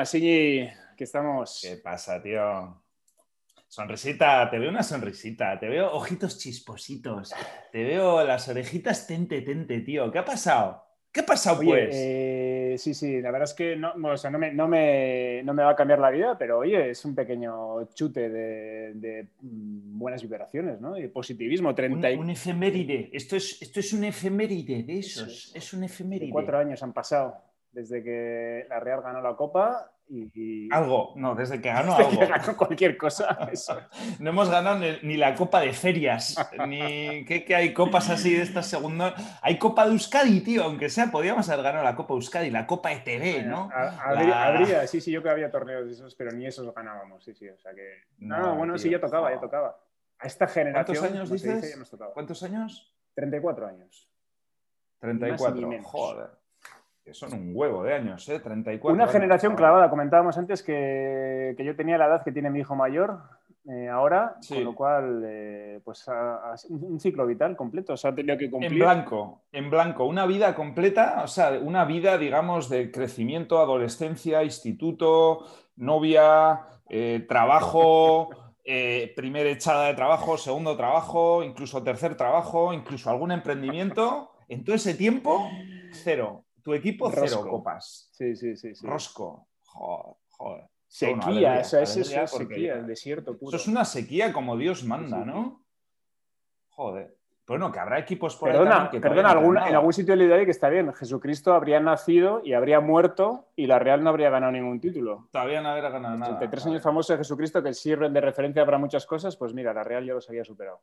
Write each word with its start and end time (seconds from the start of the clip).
buenas, 0.00 0.14
Iñi. 0.14 0.60
Aquí 0.92 1.04
estamos. 1.04 1.60
¿Qué 1.62 1.76
pasa, 1.76 2.22
tío? 2.22 2.82
Sonrisita, 3.68 4.48
te 4.50 4.58
veo 4.58 4.70
una 4.70 4.82
sonrisita, 4.82 5.58
te 5.60 5.68
veo 5.68 5.92
ojitos 5.92 6.38
chispositos, 6.38 7.32
te 7.70 7.84
veo 7.84 8.24
las 8.24 8.48
orejitas 8.48 9.06
tente, 9.06 9.42
tente, 9.42 9.80
tío. 9.80 10.10
¿Qué 10.10 10.18
ha 10.18 10.24
pasado? 10.24 10.82
¿Qué 11.12 11.20
ha 11.20 11.26
pasado, 11.26 11.58
Oye, 11.60 11.68
pues? 11.68 11.88
eh, 11.92 12.74
sí, 12.78 12.94
sí, 12.94 13.20
la 13.20 13.30
verdad 13.30 13.48
es 13.48 13.54
que 13.54 13.76
no, 13.76 13.92
o 14.10 14.16
sea, 14.16 14.30
no, 14.30 14.38
me, 14.38 14.52
no, 14.54 14.66
me, 14.68 15.42
no 15.44 15.52
me 15.54 15.62
va 15.64 15.70
a 15.72 15.76
cambiar 15.76 15.98
la 15.98 16.10
vida, 16.10 16.38
pero 16.38 16.58
oye, 16.60 16.90
es 16.90 17.04
un 17.04 17.14
pequeño 17.14 17.84
chute 17.92 18.28
de, 18.30 18.94
de, 18.94 19.28
mm, 19.42 19.98
buenas 19.98 20.22
vibraciones, 20.22 20.80
¿no? 20.80 20.96
Y 20.96 21.08
positivismo. 21.08 21.74
30 21.74 22.10
y- 22.10 22.14
Un, 22.14 22.20
un 22.20 22.30
efeméride. 22.30 23.10
Esto 23.12 23.36
es, 23.36 23.60
esto 23.60 23.80
es 23.80 23.92
un 23.92 24.04
efeméride 24.04 24.82
de 24.82 24.98
esos. 25.00 25.48
Eso 25.48 25.58
Es 25.58 25.72
un 25.74 25.84
efeméride. 25.84 26.30
cuatro 26.32 26.58
años 26.58 26.82
han 26.82 26.92
pasado 26.92 27.36
desde 27.72 28.02
que 28.02 28.66
la 28.68 28.80
Real 28.80 29.00
ganó 29.02 29.20
la 29.20 29.36
Copa 29.36 29.92
y, 30.12 30.68
Algo, 30.72 31.12
no, 31.14 31.36
desde 31.36 31.60
que 31.60 31.68
ganó 31.68 31.96
desde 31.96 32.18
que 32.18 32.24
algo. 32.24 32.36
ganó 32.44 32.56
cualquier 32.56 32.96
cosa. 32.98 33.38
Eso. 33.52 33.78
No 34.18 34.30
hemos 34.30 34.50
ganado 34.50 34.76
ni, 34.80 34.98
ni 35.02 35.16
la 35.16 35.36
Copa 35.36 35.60
de 35.60 35.72
Ferias, 35.72 36.34
ni 36.66 37.24
que, 37.24 37.44
que 37.44 37.54
hay 37.54 37.72
copas 37.72 38.10
así 38.10 38.34
de 38.34 38.42
esta 38.42 38.64
segunda. 38.64 39.14
Hay 39.40 39.56
Copa 39.56 39.84
de 39.86 39.92
Euskadi, 39.92 40.40
tío, 40.40 40.64
aunque 40.64 40.88
sea, 40.88 41.12
podíamos 41.12 41.48
haber 41.48 41.62
ganado 41.62 41.84
la 41.84 41.94
Copa 41.94 42.14
Euskadi, 42.14 42.50
la 42.50 42.66
Copa 42.66 42.92
ETV, 42.92 43.46
¿no? 43.46 43.70
Ha- 43.72 44.02
Habría, 44.10 44.28
La- 44.28 44.46
habría- 44.46 44.86
sí, 44.88 45.00
sí, 45.00 45.12
yo 45.12 45.22
que 45.22 45.30
había 45.30 45.48
torneos 45.48 45.86
de 45.86 45.92
esos, 45.92 46.12
pero 46.16 46.32
ni 46.32 46.44
esos 46.44 46.74
ganábamos, 46.74 47.22
sí, 47.22 47.32
sí, 47.32 47.48
o 47.48 47.56
sea 47.58 47.72
que... 47.72 48.02
No, 48.18 48.36
No, 48.40 48.54
bueno, 48.56 48.76
sí, 48.78 48.90
ya 48.90 49.00
tocaba, 49.00 49.32
ya 49.32 49.38
tocaba. 49.38 49.78
A 50.18 50.26
esta 50.26 50.48
generación... 50.48 50.98
¿Cuántos 50.98 51.12
años 51.16 51.28
se 51.28 51.34
dice, 51.34 51.54
dices? 51.54 51.70
ya 51.70 51.76
nos. 51.78 52.12
¿Cuántos 52.14 52.42
años? 52.42 52.92
34 53.14 53.66
años. 53.68 54.10
34. 54.98 55.54
ni 55.60 55.66
menos. 55.66 55.86
Joder. 55.86 56.39
Que 57.10 57.14
son 57.14 57.32
un 57.34 57.50
huevo 57.52 57.82
de 57.82 57.92
años, 57.92 58.28
¿eh? 58.28 58.38
34. 58.38 58.94
Una 58.94 59.02
años, 59.02 59.12
generación 59.12 59.56
clavada, 59.56 59.90
comentábamos 59.90 60.38
antes 60.38 60.62
que, 60.62 61.54
que 61.56 61.64
yo 61.64 61.74
tenía 61.74 61.98
la 61.98 62.06
edad 62.06 62.22
que 62.22 62.30
tiene 62.30 62.50
mi 62.50 62.60
hijo 62.60 62.76
mayor 62.76 63.18
eh, 63.68 63.88
ahora, 63.88 64.36
Sí. 64.40 64.54
con 64.54 64.64
lo 64.64 64.74
cual, 64.76 65.22
eh, 65.26 65.80
pues 65.84 66.06
un 66.68 67.00
ciclo 67.00 67.26
vital 67.26 67.56
completo, 67.56 67.94
o 67.94 67.96
sea, 67.96 68.14
tenido 68.14 68.38
que 68.38 68.44
En 68.44 68.50
cumplir. 68.52 68.78
blanco, 68.84 69.42
en 69.50 69.70
blanco, 69.70 70.04
una 70.04 70.24
vida 70.24 70.54
completa, 70.54 71.22
o 71.24 71.26
sea, 71.26 71.58
una 71.60 71.84
vida, 71.84 72.16
digamos, 72.16 72.68
de 72.68 72.92
crecimiento, 72.92 73.58
adolescencia, 73.58 74.44
instituto, 74.44 75.44
novia, 75.74 76.60
eh, 76.88 77.26
trabajo, 77.28 78.30
eh, 78.64 79.12
primera 79.16 79.50
echada 79.50 79.86
de 79.88 79.94
trabajo, 79.94 80.38
segundo 80.38 80.76
trabajo, 80.76 81.42
incluso 81.42 81.82
tercer 81.82 82.16
trabajo, 82.16 82.72
incluso 82.72 83.10
algún 83.10 83.32
emprendimiento. 83.32 84.30
En 84.48 84.62
todo 84.64 84.76
ese 84.76 84.94
tiempo, 84.94 85.48
cero. 85.90 86.44
Tu 86.62 86.74
equipo, 86.74 87.10
cero 87.10 87.22
Rosco. 87.22 87.48
copas. 87.48 88.08
Sí, 88.12 88.34
sí, 88.36 88.56
sí. 88.56 88.74
sí. 88.74 88.86
Rosco. 88.86 89.48
Joder, 89.64 90.16
joder. 90.30 90.58
Bueno, 90.60 90.68
Sequía, 90.86 91.22
alegría, 91.28 91.60
o 91.60 91.64
sea, 91.64 91.82
es 91.82 91.96
eso, 91.96 92.26
sequía, 92.38 92.74
el 92.74 92.86
desierto 92.86 93.38
puro. 93.38 93.50
Eso 93.56 93.56
es 93.58 93.68
una 93.68 93.84
sequía 93.84 94.32
como 94.32 94.56
Dios 94.56 94.82
manda. 94.84 95.24
¿no? 95.24 95.64
Joder. 96.70 97.16
Bueno, 97.46 97.72
que 97.72 97.80
habrá 97.80 97.98
equipos 97.98 98.36
por 98.36 98.48
ahí 98.48 98.52
Perdona, 98.54 98.70
también 98.70 98.90
que 98.92 99.00
perdona 99.00 99.30
algún- 99.30 99.58
en 99.58 99.74
algún 99.74 99.92
sitio 99.92 100.14
leí 100.14 100.30
ahí 100.30 100.44
que 100.44 100.52
está 100.52 100.68
bien. 100.68 100.92
Jesucristo 100.92 101.52
habría 101.52 101.80
nacido 101.80 102.42
y 102.44 102.52
habría 102.52 102.78
muerto 102.80 103.48
y 103.56 103.66
la 103.66 103.78
Real 103.80 104.04
no 104.04 104.10
habría 104.10 104.30
ganado 104.30 104.52
ningún 104.52 104.80
título. 104.80 105.28
Todavía 105.32 105.60
no 105.60 105.70
habrá 105.70 105.90
ganado 105.90 106.16
nada. 106.16 106.30
33 106.38 106.62
Vale. 106.64 106.74
años 106.74 106.82
famosos 106.84 107.08
de 107.08 107.16
Jesucristo 107.18 107.60
que 107.62 107.74
sirven 107.74 108.12
de 108.12 108.20
referencia 108.20 108.64
para 108.64 108.78
muchas 108.78 109.04
cosas, 109.04 109.36
pues 109.36 109.52
mira, 109.52 109.74
la 109.74 109.82
Real 109.82 110.04
ya 110.06 110.14
los 110.14 110.28
había 110.28 110.44
superado. 110.44 110.80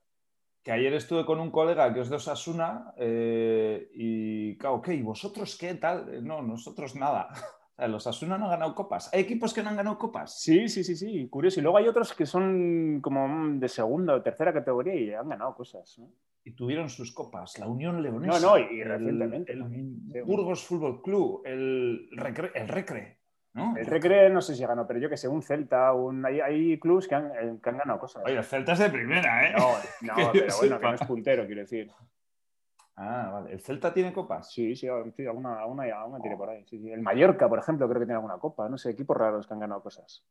Que 0.68 0.74
ayer 0.74 0.94
estuve 0.96 1.26
con 1.26 1.40
un 1.40 1.50
colega 1.50 1.94
que 1.94 2.02
es 2.02 2.10
de 2.10 2.18
Osasuna 2.18 2.92
eh, 2.98 3.90
y, 3.94 4.58
claro, 4.58 4.82
¿qué? 4.82 4.96
¿Y 4.96 5.02
vosotros 5.02 5.58
qué 5.58 5.76
tal? 5.76 6.14
Eh, 6.14 6.20
No, 6.22 6.42
nosotros 6.42 6.94
nada. 6.94 7.30
Los 7.88 8.06
Osasuna 8.06 8.38
no 8.38 8.48
han 8.48 8.52
ganado 8.52 8.76
copas. 8.76 9.10
¿Hay 9.14 9.22
equipos 9.22 9.54
que 9.54 9.64
no 9.64 9.70
han 9.70 9.78
ganado 9.78 9.98
copas? 9.98 10.42
Sí, 10.42 10.68
sí, 10.68 10.84
sí, 10.84 10.98
sí, 10.98 11.30
curioso. 11.30 11.62
Y 11.62 11.64
luego 11.64 11.78
hay 11.78 11.88
otros 11.88 12.14
que 12.14 12.26
son 12.26 13.00
como 13.02 13.58
de 13.58 13.70
segunda 13.70 14.16
o 14.16 14.22
tercera 14.22 14.52
categoría 14.52 14.94
y 14.94 15.14
han 15.14 15.30
ganado 15.30 15.56
cosas. 15.56 16.00
¿no? 16.00 16.10
Y 16.44 16.52
tuvieron 16.52 16.90
sus 16.90 17.14
copas. 17.14 17.58
La 17.60 17.68
Unión 17.68 18.04
Leonesa. 18.04 18.38
No, 18.42 18.58
no, 18.58 18.60
y 18.60 18.84
recientemente 18.84 19.54
El, 19.54 19.64
Burgos 20.26 20.66
Fútbol 20.66 21.02
Club. 21.02 21.44
El 21.46 22.10
Recre. 22.12 22.52
El 22.54 22.68
Recre 22.68 23.17
¿no? 23.58 23.76
El 23.76 23.86
Recre 23.86 24.30
no 24.30 24.42
sé 24.42 24.56
si 24.56 24.64
ganó, 24.66 24.88
pero 24.88 25.00
yo 25.00 25.10
que 25.10 25.18
sé, 25.18 25.28
un 25.28 25.42
Celta, 25.42 25.92
un... 25.94 26.26
hay, 26.26 26.40
hay 26.40 26.80
clubs 26.80 27.08
que 27.08 27.16
han, 27.16 27.26
eh, 27.32 27.58
que 27.62 27.70
han 27.70 27.78
ganado 27.78 28.00
cosas. 28.00 28.24
Oye, 28.26 28.38
el 28.38 28.44
Celta 28.44 28.74
es 28.74 28.80
de 28.80 28.90
primera, 28.90 29.50
¿eh? 29.50 29.54
No, 30.02 30.14
pero 30.32 30.56
bueno, 30.60 30.80
que 30.80 30.86
no 30.86 30.94
es 30.94 31.04
puntero, 31.04 31.46
quiero 31.46 31.62
decir. 31.62 31.92
Ah, 32.96 33.30
vale. 33.32 33.54
¿El 33.54 33.60
Celta 33.62 33.94
tiene 33.94 34.12
copas? 34.14 34.52
Sí, 34.52 34.76
sí, 34.76 34.88
alguna, 34.88 35.60
alguna, 35.60 35.84
alguna 35.84 36.20
tiene 36.20 36.36
por 36.38 36.50
ahí. 36.50 36.64
sí, 36.66 36.80
sí. 36.80 36.92
El 36.92 37.02
Mallorca, 37.02 37.48
por 37.48 37.60
ejemplo, 37.60 37.88
creo 37.88 38.00
que 38.00 38.06
tiene 38.06 38.16
alguna 38.16 38.38
copa. 38.38 38.68
No 38.70 38.78
sé, 38.78 38.90
equipos 38.92 39.16
raros 39.16 39.46
que 39.48 39.54
han 39.54 39.60
ganado 39.60 39.84
cosas. 39.84 40.24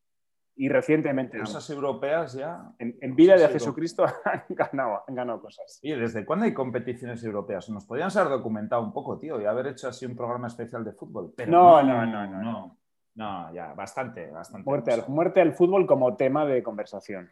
Y 0.59 0.71
recientemente, 0.71 1.39
Cosas 1.39 1.69
europeas 1.69 2.33
ya. 2.33 2.73
en, 2.79 2.97
en 3.03 3.15
vida 3.15 3.37
de 3.37 3.47
Jesucristo 3.49 4.07
han 4.25 4.43
ganado, 4.49 5.03
han 5.07 5.15
ganado 5.15 5.41
cosas. 5.43 5.81
Oye, 5.85 5.97
¿desde 5.99 6.25
cuándo 6.25 6.47
hay 6.47 6.55
competiciones 6.55 7.23
europeas? 7.23 7.69
Nos 7.69 7.85
podríamos 7.85 8.17
haber 8.17 8.31
documentado 8.31 8.83
un 8.83 8.93
poco, 8.95 9.19
tío, 9.19 9.39
y 9.41 9.45
haber 9.45 9.67
hecho 9.67 9.87
así 9.89 10.07
un 10.07 10.17
programa 10.17 10.47
especial 10.47 10.83
de 10.83 10.93
fútbol. 10.93 11.35
Pero 11.37 11.53
No, 11.53 11.83
no, 11.83 12.07
no, 12.07 12.27
no, 12.27 12.27
no, 12.27 12.43
no. 12.43 12.79
No, 13.16 13.53
ya, 13.53 13.72
bastante, 13.72 14.31
bastante. 14.31 14.69
Muerte 14.69 14.93
al, 14.93 15.04
muerte 15.09 15.41
al 15.41 15.54
fútbol 15.54 15.87
como 15.87 16.16
tema 16.16 16.44
de 16.44 16.62
conversación. 16.62 17.31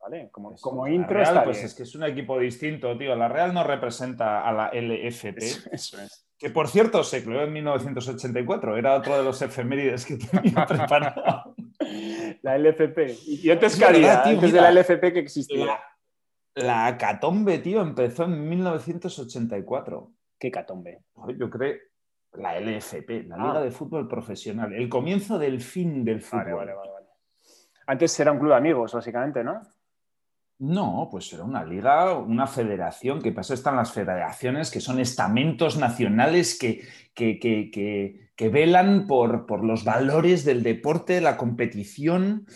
¿Vale? 0.00 0.28
Como, 0.32 0.52
Eso, 0.52 0.62
como 0.62 0.88
intro 0.88 1.18
Real, 1.18 1.28
está 1.28 1.44
pues 1.44 1.58
bien. 1.58 1.66
es 1.66 1.74
que 1.74 1.82
es 1.84 1.94
un 1.94 2.04
equipo 2.04 2.38
distinto, 2.38 2.96
tío. 2.98 3.14
La 3.14 3.28
Real 3.28 3.54
no 3.54 3.62
representa 3.62 4.46
a 4.46 4.52
la 4.52 4.70
LFP, 4.72 5.36
Eso, 5.38 5.68
eso 5.70 6.00
es. 6.00 6.26
que 6.38 6.50
por 6.50 6.68
cierto 6.68 7.04
se 7.04 7.22
creó 7.22 7.42
en 7.42 7.52
1984. 7.52 8.76
Era 8.76 8.94
otro 8.96 9.16
de 9.16 9.22
los 9.22 9.40
efemérides 9.40 10.04
que 10.04 10.16
tenía 10.30 10.66
preparado. 10.66 11.54
La 12.42 12.58
LFP. 12.58 12.98
Y 13.26 13.46
y 13.46 13.50
antes 13.50 13.78
verdad, 13.78 14.24
tío, 14.24 14.40
de 14.40 14.52
la 14.52 14.72
LFP 14.72 15.12
que 15.12 15.18
existía. 15.20 15.64
La, 15.66 15.80
la 16.56 16.86
Acatombe, 16.86 17.58
tío, 17.58 17.82
empezó 17.82 18.24
en 18.24 18.48
1984. 18.48 20.10
Qué 20.38 20.50
catombe. 20.50 21.04
Yo 21.38 21.50
creo 21.50 21.76
la 22.34 22.56
LFP, 22.58 23.24
la 23.26 23.36
Ah. 23.36 23.46
Liga 23.48 23.60
de 23.62 23.70
Fútbol 23.70 24.06
Profesional, 24.08 24.72
el 24.72 24.88
comienzo 24.88 25.38
del 25.38 25.60
fin 25.60 26.04
del 26.04 26.20
fútbol. 26.22 26.44
Vale, 26.44 26.54
vale, 26.54 26.74
vale, 26.74 26.90
vale. 26.92 27.06
Antes 27.86 28.18
era 28.20 28.32
un 28.32 28.38
club 28.38 28.50
de 28.50 28.56
amigos, 28.56 28.92
básicamente, 28.94 29.42
¿no? 29.42 29.60
No, 30.60 31.08
pues 31.10 31.32
era 31.32 31.42
una 31.42 31.64
liga, 31.64 32.12
una 32.18 32.46
federación, 32.46 33.22
que 33.22 33.32
pasa 33.32 33.54
están 33.54 33.76
las 33.76 33.92
federaciones, 33.92 34.70
que 34.70 34.80
son 34.80 35.00
estamentos 35.00 35.78
nacionales 35.78 36.58
que, 36.58 36.82
que, 37.14 37.38
que- 37.38 37.70
que- 37.70 38.30
que 38.36 38.48
velan 38.48 39.06
por, 39.06 39.44
por 39.46 39.64
los 39.64 39.84
valores 39.84 40.44
del 40.44 40.62
deporte, 40.62 41.20
la 41.20 41.36
competición, 41.36 42.46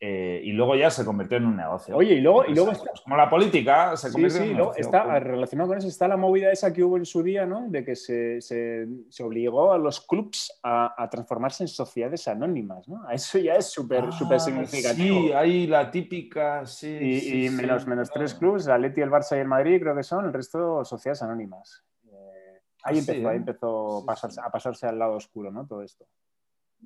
eh, 0.00 0.40
y 0.44 0.52
luego 0.52 0.74
ya 0.76 0.90
se 0.90 1.04
convirtió 1.04 1.38
en 1.38 1.46
un 1.46 1.56
negocio. 1.56 1.96
Oye, 1.96 2.14
y 2.14 2.20
luego- 2.20 2.44
y 2.44 2.50
luego 2.52 2.66
Pues, 2.66 2.78
está- 2.78 2.90
pues 2.90 3.00
como 3.02 3.16
la 3.16 3.30
política 3.30 3.96
se 3.96 4.08
Sí, 4.08 4.12
convierte 4.12 4.38
sí, 4.38 4.44
en 4.44 4.50
un 4.50 4.56
negocio. 4.58 4.80
está 4.82 5.18
relacionado 5.20 5.68
con 5.68 5.78
eso, 5.78 5.88
está 5.88 6.08
la 6.08 6.16
movida 6.16 6.50
esa 6.52 6.72
que 6.72 6.82
hubo 6.84 6.96
en 6.98 7.06
su 7.06 7.22
día, 7.22 7.46
¿no? 7.46 7.66
De 7.68 7.84
que 7.84 7.94
se, 7.96 8.40
se- 8.42 8.86
se 9.08 9.22
obligó 9.22 9.72
a 9.72 9.78
los 9.78 10.00
clubs 10.06 10.52
a, 10.62 10.94
a 11.02 11.08
transformarse 11.08 11.64
en 11.64 11.68
sociedades 11.68 12.28
anónimas, 12.28 12.86
¿no? 12.88 13.08
Eso 13.10 13.38
ya 13.38 13.54
es 13.54 13.66
súper 13.70 14.04
Ah, 14.08 14.12
súper 14.12 14.40
significativo. 14.40 15.20
Sí, 15.28 15.32
hay 15.32 15.66
la 15.66 15.90
típica, 15.90 16.66
sí. 16.66 16.88
y 16.88 17.20
sí, 17.20 17.36
y 17.44 17.48
sí, 17.48 17.54
menos, 17.54 17.86
menos 17.86 18.10
claro. 18.10 18.20
tres 18.26 18.34
clubs, 18.34 18.66
el 18.66 18.72
Atleti, 18.72 19.00
el 19.00 19.10
Barça 19.10 19.36
y 19.36 19.40
el 19.40 19.48
Madrid, 19.48 19.80
creo 19.80 19.94
que 19.96 20.02
son, 20.02 20.26
el 20.26 20.32
resto 20.32 20.84
sociedades 20.84 21.22
anónimas. 21.22 21.82
Eh, 22.12 22.60
ahí 22.82 22.98
Ah, 22.98 23.00
sí, 23.00 23.10
empezó, 23.10 23.28
ahí 23.28 23.34
¿eh? 23.36 23.38
empezó 23.38 24.00
Sí, 24.00 24.06
pasarse- 24.06 24.34
sí. 24.34 24.40
a 24.44 24.50
pasarse 24.50 24.86
al 24.86 24.98
lado 24.98 25.14
oscuro, 25.14 25.50
¿no? 25.50 25.66
Todo 25.66 25.82
esto. 25.82 26.04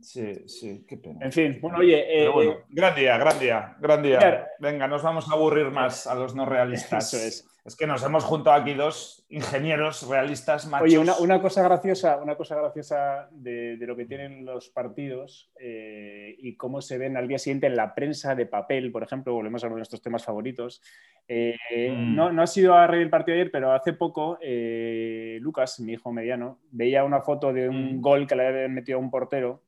Sí, 0.03 0.49
sí, 0.49 0.85
qué 0.89 0.97
pena. 0.97 1.25
En 1.25 1.33
fin, 1.33 1.59
bueno, 1.61 1.79
oye, 1.79 2.25
eh, 2.25 2.29
bueno, 2.29 2.57
gran 2.69 2.95
día, 2.95 3.19
gran 3.19 3.39
día, 3.39 3.77
gran 3.81 4.03
día. 4.03 4.19
Claro. 4.19 4.45
Venga, 4.59 4.87
nos 4.89 5.03
vamos 5.03 5.29
a 5.31 5.35
aburrir 5.35 5.71
más 5.71 6.07
a 6.07 6.15
los 6.15 6.35
no 6.35 6.45
realistas. 6.47 7.13
Eso 7.13 7.27
es. 7.27 7.45
Es 7.65 7.77
que 7.77 7.87
nos 7.87 8.03
hemos 8.03 8.25
juntado 8.25 8.57
aquí 8.57 8.73
dos 8.73 9.27
ingenieros 9.29 10.09
realistas 10.09 10.67
machos. 10.67 10.87
Oye, 10.87 10.99
una, 10.99 11.19
una 11.19 11.43
cosa 11.43 11.63
graciosa, 11.63 12.17
una 12.17 12.35
cosa 12.35 12.57
graciosa 12.57 13.29
de, 13.31 13.77
de 13.77 13.87
lo 13.87 13.95
que 13.95 14.07
tienen 14.07 14.47
los 14.47 14.71
partidos 14.71 15.51
eh, 15.61 16.35
y 16.39 16.57
cómo 16.57 16.81
se 16.81 16.97
ven 16.97 17.19
al 17.19 17.29
día 17.29 17.39
siguiente 17.39 17.67
en 17.67 17.77
la 17.77 17.95
prensa 17.95 18.35
de 18.35 18.47
papel, 18.47 18.91
por 18.91 19.03
ejemplo, 19.03 19.35
volvemos 19.35 19.63
a 19.63 19.67
uno 19.67 19.77
de 19.77 19.81
nuestros 19.81 20.01
temas 20.01 20.25
favoritos. 20.25 20.81
Eh, 21.27 21.57
Mm. 21.93 22.15
no, 22.17 22.33
no 22.33 22.43
ha 22.43 22.47
sido 22.47 22.73
a 22.73 22.87
reír 22.87 23.03
el 23.03 23.11
partido 23.11 23.35
ayer, 23.35 23.51
pero 23.51 23.73
hace 23.73 23.93
poco 23.93 24.39
eh, 24.41 25.37
Lucas, 25.43 25.79
mi 25.81 25.93
hijo 25.93 26.11
mediano, 26.11 26.61
veía 26.71 27.05
una 27.05 27.21
foto 27.21 27.53
de 27.53 27.69
un 27.69 27.97
Mm. 27.97 28.01
gol 28.01 28.27
que 28.27 28.35
le 28.35 28.47
había 28.47 28.69
metido 28.69 28.97
a 28.97 29.01
un 29.03 29.11
portero 29.11 29.63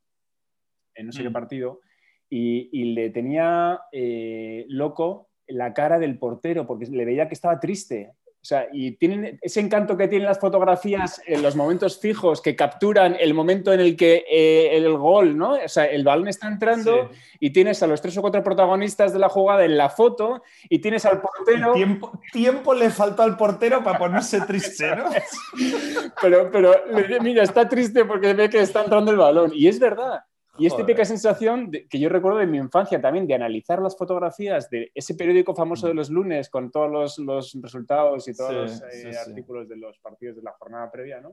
en 1.01 1.07
no 1.07 1.13
sé 1.13 1.23
qué 1.23 1.31
Mm. 1.31 1.33
partido 1.33 1.81
y, 2.29 2.69
y 2.73 2.85
le 2.95 3.11
tenía 3.11 3.81
eh, 3.93 4.65
loco 4.69 5.29
la 5.49 5.73
cara 5.75 5.99
del 5.99 6.19
portero 6.19 6.67
porque 6.67 6.87
le 6.87 7.05
veía 7.05 7.27
que 7.27 7.35
estaba 7.35 7.59
triste. 7.59 8.13
O 8.43 8.47
sea, 8.47 8.69
y 8.73 8.93
tienen 8.93 9.39
ese 9.43 9.61
encanto 9.61 9.99
que 9.99 10.09
tienen 10.09 10.27
las 10.27 10.39
fotografías 10.39 11.21
en 11.27 11.43
los 11.43 11.57
momentos 11.57 12.01
fijos 12.01 12.41
que 12.41 12.57
capturan 12.57 13.15
el 13.21 13.35
momento 13.35 13.71
en 13.71 13.81
el 13.81 13.97
que 13.97 14.25
eh, 14.31 14.79
el 14.79 14.97
gol, 14.97 15.37
¿no? 15.37 15.57
O 15.63 15.69
sea, 15.69 15.85
el 15.85 16.05
balón 16.05 16.27
está 16.29 16.49
entrando 16.49 17.11
Sí. 17.13 17.19
y 17.41 17.51
tienes 17.51 17.83
a 17.83 17.87
los 17.87 18.01
tres 18.01 18.17
o 18.17 18.23
cuatro 18.23 18.43
protagonistas 18.43 19.13
de 19.13 19.19
la 19.19 19.29
jugada 19.29 19.67
en 19.67 19.77
la 19.77 19.91
foto 19.91 20.43
y 20.71 20.79
tienes 20.79 21.05
al 21.05 21.21
portero. 21.21 21.75
Tiempo, 21.75 22.19
tiempo 22.33 22.73
le 22.73 22.89
faltó 22.89 23.25
al 23.25 23.37
portero 23.37 23.85
para 23.85 23.99
ponerse 23.99 24.41
triste, 24.47 24.89
¿no? 24.97 25.05
Pero, 26.23 26.51
pero 26.51 26.75
mira, 27.23 27.43
está 27.43 27.69
triste 27.69 28.05
porque 28.07 28.33
ve 28.33 28.49
que 28.49 28.61
está 28.61 28.83
entrando 28.85 29.11
el 29.11 29.19
balón. 29.19 29.51
Y 29.55 29.69
es 29.69 29.79
verdad. 29.79 30.21
Y 30.59 30.67
es 30.67 30.77
típica 30.77 31.05
sensación 31.05 31.71
que 31.71 31.99
yo 31.99 32.09
recuerdo 32.09 32.39
de 32.39 32.47
mi 32.47 32.59
infancia 32.59 33.01
también, 33.01 33.27
de 33.27 33.35
analizar 33.35 33.81
las 33.81 33.97
fotografías 33.97 34.69
de 34.69 34.91
ese 34.95 35.15
periódico 35.15 35.55
famoso 35.55 35.87
de 35.87 35.95
mm. 35.95 35.97
los 35.97 36.11
lunes 36.11 36.51
con 36.51 36.71
todos 36.71 37.19
los, 37.19 37.57
resultados 37.63 38.29
y 38.29 38.35
todos 38.35 38.53
los 38.53 38.83
eh, 38.83 39.17
artículos 39.17 39.69
de 39.69 39.77
los 39.77 39.99
partidos 40.01 40.37
de 40.37 40.43
la 40.43 40.53
jornada 40.53 40.91
previa, 40.91 41.21
¿no? 41.21 41.33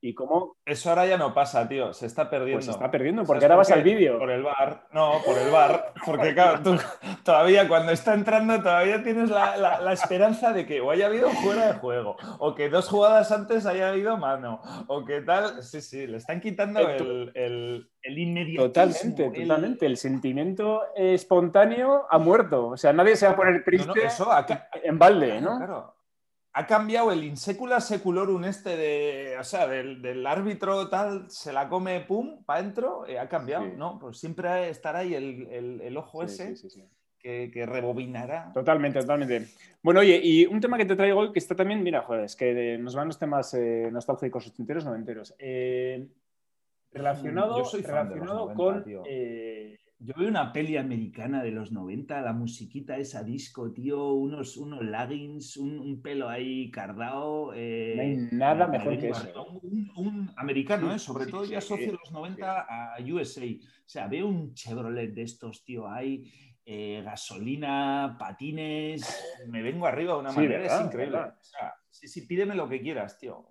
Y 0.00 0.14
cómo... 0.14 0.56
Eso 0.64 0.90
ahora 0.90 1.06
ya 1.06 1.16
no 1.16 1.34
pasa, 1.34 1.68
tío, 1.68 1.92
se 1.92 2.06
está 2.06 2.30
perdiendo. 2.30 2.56
Pues 2.56 2.66
se 2.66 2.70
está 2.70 2.90
perdiendo, 2.90 3.24
porque 3.24 3.44
ahora 3.44 3.56
vas 3.56 3.70
al 3.70 3.82
vídeo. 3.82 4.18
Por 4.18 4.30
el 4.30 4.42
bar, 4.42 4.86
no, 4.92 5.20
por 5.24 5.36
el 5.38 5.50
bar, 5.50 5.92
porque 6.04 6.34
claro, 6.34 6.62
tú 6.62 6.76
todavía 7.24 7.66
cuando 7.66 7.92
está 7.92 8.14
entrando 8.14 8.62
todavía 8.62 9.02
tienes 9.02 9.30
la, 9.30 9.92
esperanza 9.92 10.52
de 10.52 10.66
que 10.66 10.80
o 10.80 10.90
haya 10.90 11.06
habido 11.06 11.30
fuera 11.30 11.72
de 11.72 11.72
juego, 11.74 12.16
o 12.38 12.54
que 12.54 12.68
dos 12.68 12.88
jugadas 12.88 13.32
antes 13.32 13.66
haya 13.66 13.88
habido 13.88 14.16
mano, 14.16 14.60
o 14.86 15.04
que 15.04 15.22
tal, 15.22 15.62
sí, 15.62 15.80
sí, 15.80 16.06
le 16.06 16.18
están 16.18 16.40
quitando 16.40 16.80
el, 16.80 17.32
el, 17.34 17.90
el 18.02 18.56
Totalmente, 18.56 19.30
totalmente, 19.30 19.86
el 19.86 19.96
sentimiento 19.96 20.82
espontáneo 20.94 22.06
ha 22.08 22.18
muerto, 22.18 22.68
o 22.68 22.76
sea, 22.76 22.92
nadie 22.92 23.16
se 23.16 23.26
va 23.26 23.32
a 23.32 23.36
poner 23.36 23.64
triste 23.64 24.04
eso 24.04 24.30
en 24.82 24.98
balde, 24.98 25.40
¿no? 25.40 25.56
Claro 25.56 25.97
ha 26.58 26.66
cambiado 26.66 27.12
el 27.12 27.22
insecula 27.22 27.80
seculorum 27.80 28.44
este 28.44 28.76
de, 28.76 29.36
o 29.38 29.44
sea, 29.44 29.68
del, 29.68 30.26
árbitro 30.26 30.88
tal, 30.88 31.30
se 31.30 31.52
la 31.52 31.68
come, 31.68 32.00
pum, 32.00 32.42
para 32.44 32.58
adentro, 32.58 33.06
eh, 33.06 33.16
ha 33.16 33.28
cambiado, 33.28 33.64
¿no? 33.76 33.96
Pues 34.00 34.18
siempre 34.18 34.68
estará 34.68 35.00
ahí 35.00 35.14
el, 35.14 35.96
ojo 35.96 36.24
ese 36.24 36.54
que, 37.20 37.64
rebobinará. 37.64 38.50
Totalmente, 38.52 38.98
totalmente. 38.98 39.46
Bueno, 39.84 40.00
oye, 40.00 40.20
y 40.20 40.46
un 40.46 40.60
tema 40.60 40.76
que 40.76 40.84
te 40.84 40.96
traigo 40.96 41.20
hoy 41.20 41.32
que 41.32 41.38
está 41.38 41.54
también, 41.54 41.80
mira, 41.80 42.02
joder, 42.02 42.24
es 42.24 42.34
que 42.34 42.76
nos 42.76 42.96
van 42.96 43.06
los 43.06 43.20
temas 43.20 43.54
eh, 43.54 43.88
nostálgicos 43.92 44.48
ochenteros, 44.48 44.84
noventeros. 44.84 45.36
Eh, 45.38 46.08
relacionado, 46.90 47.62
relacionado 47.72 48.52
con... 48.54 48.84
Yo 50.00 50.14
veo 50.16 50.28
una 50.28 50.52
peli 50.52 50.76
americana 50.76 51.42
de 51.42 51.50
los 51.50 51.72
90, 51.72 52.20
la 52.22 52.32
musiquita 52.32 52.96
esa 52.98 53.24
disco, 53.24 53.72
tío, 53.72 54.12
unos, 54.12 54.56
unos 54.56 54.80
leggings, 54.84 55.56
un, 55.56 56.00
pelo 56.00 56.28
ahí 56.28 56.70
cardado. 56.70 57.52
Eh, 57.52 57.94
no 57.96 58.02
hay 58.02 58.16
nada 58.30 58.68
mejor 58.68 58.96
que 58.96 59.08
eso. 59.08 59.60
Un, 59.96 60.30
americano, 60.36 60.94
¿eh? 60.94 61.00
sobre 61.00 61.26
todo 61.26 61.44
ya 61.44 61.58
asocio 61.58 61.92
los 61.92 62.12
90 62.12 62.60
a 62.60 62.96
USA. 63.02 63.44
O 63.44 63.88
sea, 63.88 64.06
veo 64.06 64.28
un 64.28 64.54
Chevrolet 64.54 65.12
de 65.12 65.22
estos, 65.22 65.64
tío, 65.64 65.88
ahí, 65.88 66.30
eh, 66.64 67.02
gasolina, 67.04 68.16
patines, 68.20 69.02
me 69.48 69.62
vengo 69.62 69.84
arriba 69.84 70.14
de 70.14 70.20
una 70.20 70.32
manera, 70.32 70.64
es 70.64 70.86
increíble. 70.86 71.18
O 71.18 71.42
sea, 71.42 71.74
sí, 71.90 72.06
sí, 72.06 72.24
pídeme 72.24 72.54
lo 72.54 72.68
que 72.68 72.80
quieras, 72.80 73.18
tío. 73.18 73.48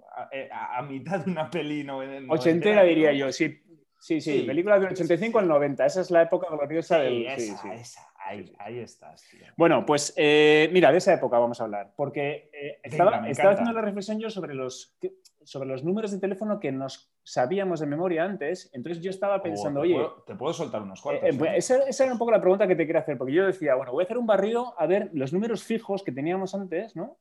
A, 0.52 0.82
mitad 0.82 1.26
de 1.26 1.32
una 1.32 1.50
peli. 1.50 1.84
No, 1.84 2.00
Ochentera 2.30 2.84
diría 2.84 3.12
yo, 3.12 3.34
sí 3.34 3.67
Sí, 4.00 4.22
sí, 4.22 4.44
película 4.44 4.80
del 4.80 4.92
85 4.92 5.40
al 5.40 5.48
90. 5.48 5.86
Esa 5.86 6.02
es 6.02 6.12
la 6.12 6.22
época 6.22 6.48
gloriosa 6.50 7.00
del. 7.00 7.26
Esa, 7.26 7.74
esa. 7.74 8.08
Ahí, 8.16 8.54
ahí 8.60 8.80
estás. 8.80 9.24
Tío. 9.30 9.42
Bueno, 9.56 9.86
pues 9.86 10.14
eh, 10.18 10.70
mira, 10.72 10.92
de 10.92 11.00
esa 11.00 11.14
época 11.14 11.40
vamos 11.40 11.60
a 11.60 11.64
hablar. 11.64 11.94
Porque 11.96 12.50
eh, 12.54 12.80
estaba, 12.84 13.18
haciendo 13.18 13.72
la 13.72 13.82
reflexión 13.82 14.20
yo 14.20 14.30
sobre 14.30 14.54
los, 14.54 14.98
sobre 15.44 15.68
los 15.68 15.84
números 15.84 16.12
de 16.12 16.20
teléfono 16.20 16.60
que 16.60 16.72
nos 16.72 17.12
sabíamos 17.24 17.80
de 17.80 17.88
memoria 17.88 18.24
antes. 18.24 18.70
Entonces 18.74 19.02
yo 19.02 19.10
estaba 19.10 19.38
oh, 19.38 19.42
pensando, 19.42 19.82
oye. 19.82 20.00
te 20.26 20.36
puedo 20.36 20.54
soltar 20.54 20.82
unos 20.84 21.02
cuantos. 21.02 21.30
Eh, 21.30 21.54
esa, 21.56 21.78
esa, 21.88 22.04
era 22.04 22.14
un 22.14 22.20
poco 22.20 22.32
la 22.32 22.42
pregunta 22.42 22.68
que 22.68 22.76
te 22.76 22.86
quería 22.86 23.02
hacer. 23.02 23.18
Porque 23.18 23.34
yo 23.34 23.48
decía, 23.48 23.76
bueno, 23.76 23.92
voy 23.92 24.04
a 24.04 24.06
hacer 24.06 24.18
un 24.18 24.28
barrido 24.28 24.76
a 24.78 24.86
ver 24.86 25.10
los 25.14 25.34
números 25.34 25.64
fijos 25.64 26.04
que 26.04 26.12
teníamos 26.12 26.54
antes, 26.54 26.96
¿no? 26.96 27.18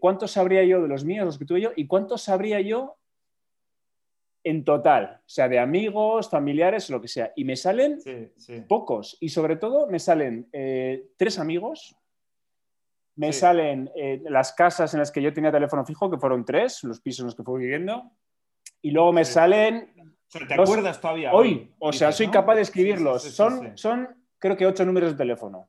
¿Cuántos 0.00 0.32
sabría 0.32 0.62
yo 0.64 0.82
de 0.82 0.88
los 0.88 1.02
míos, 1.02 1.24
los 1.24 1.38
que 1.38 1.46
tuve 1.46 1.62
yo? 1.62 1.70
¿Y 1.74 1.86
cuántos 1.86 2.20
sabría 2.20 2.60
yo 2.60 2.98
en 4.44 4.64
total, 4.64 5.20
o 5.20 5.28
sea, 5.28 5.48
de 5.48 5.58
amigos, 5.58 6.28
familiares, 6.28 6.90
lo 6.90 7.00
que 7.00 7.08
sea. 7.08 7.32
Y 7.36 7.44
me 7.44 7.56
salen 7.56 7.98
pocos. 8.68 9.16
Y 9.20 9.28
sobre 9.28 9.56
todo 9.56 9.86
me 9.86 9.98
salen 9.98 10.48
eh, 10.52 11.10
tres 11.16 11.38
amigos, 11.38 11.96
me 13.16 13.32
salen 13.32 13.90
eh, 13.94 14.22
las 14.24 14.52
casas 14.52 14.92
en 14.94 15.00
las 15.00 15.12
que 15.12 15.22
yo 15.22 15.32
tenía 15.32 15.52
teléfono 15.52 15.84
fijo, 15.84 16.10
que 16.10 16.18
fueron 16.18 16.44
tres, 16.44 16.82
los 16.84 17.00
pisos 17.00 17.20
en 17.20 17.26
los 17.26 17.34
que 17.34 17.42
fui 17.42 17.60
viviendo. 17.60 18.10
Y 18.80 18.90
luego 18.90 19.12
me 19.12 19.24
salen... 19.24 19.92
¿Te 20.30 20.54
acuerdas 20.54 20.98
todavía? 20.98 21.32
Hoy, 21.32 21.70
o 21.78 21.92
sea, 21.92 22.10
soy 22.10 22.28
capaz 22.28 22.54
de 22.54 22.62
escribirlos. 22.62 23.22
son, 23.22 23.76
son, 23.76 24.08
creo 24.38 24.56
que 24.56 24.66
ocho 24.66 24.84
números 24.84 25.12
de 25.12 25.18
teléfono 25.18 25.68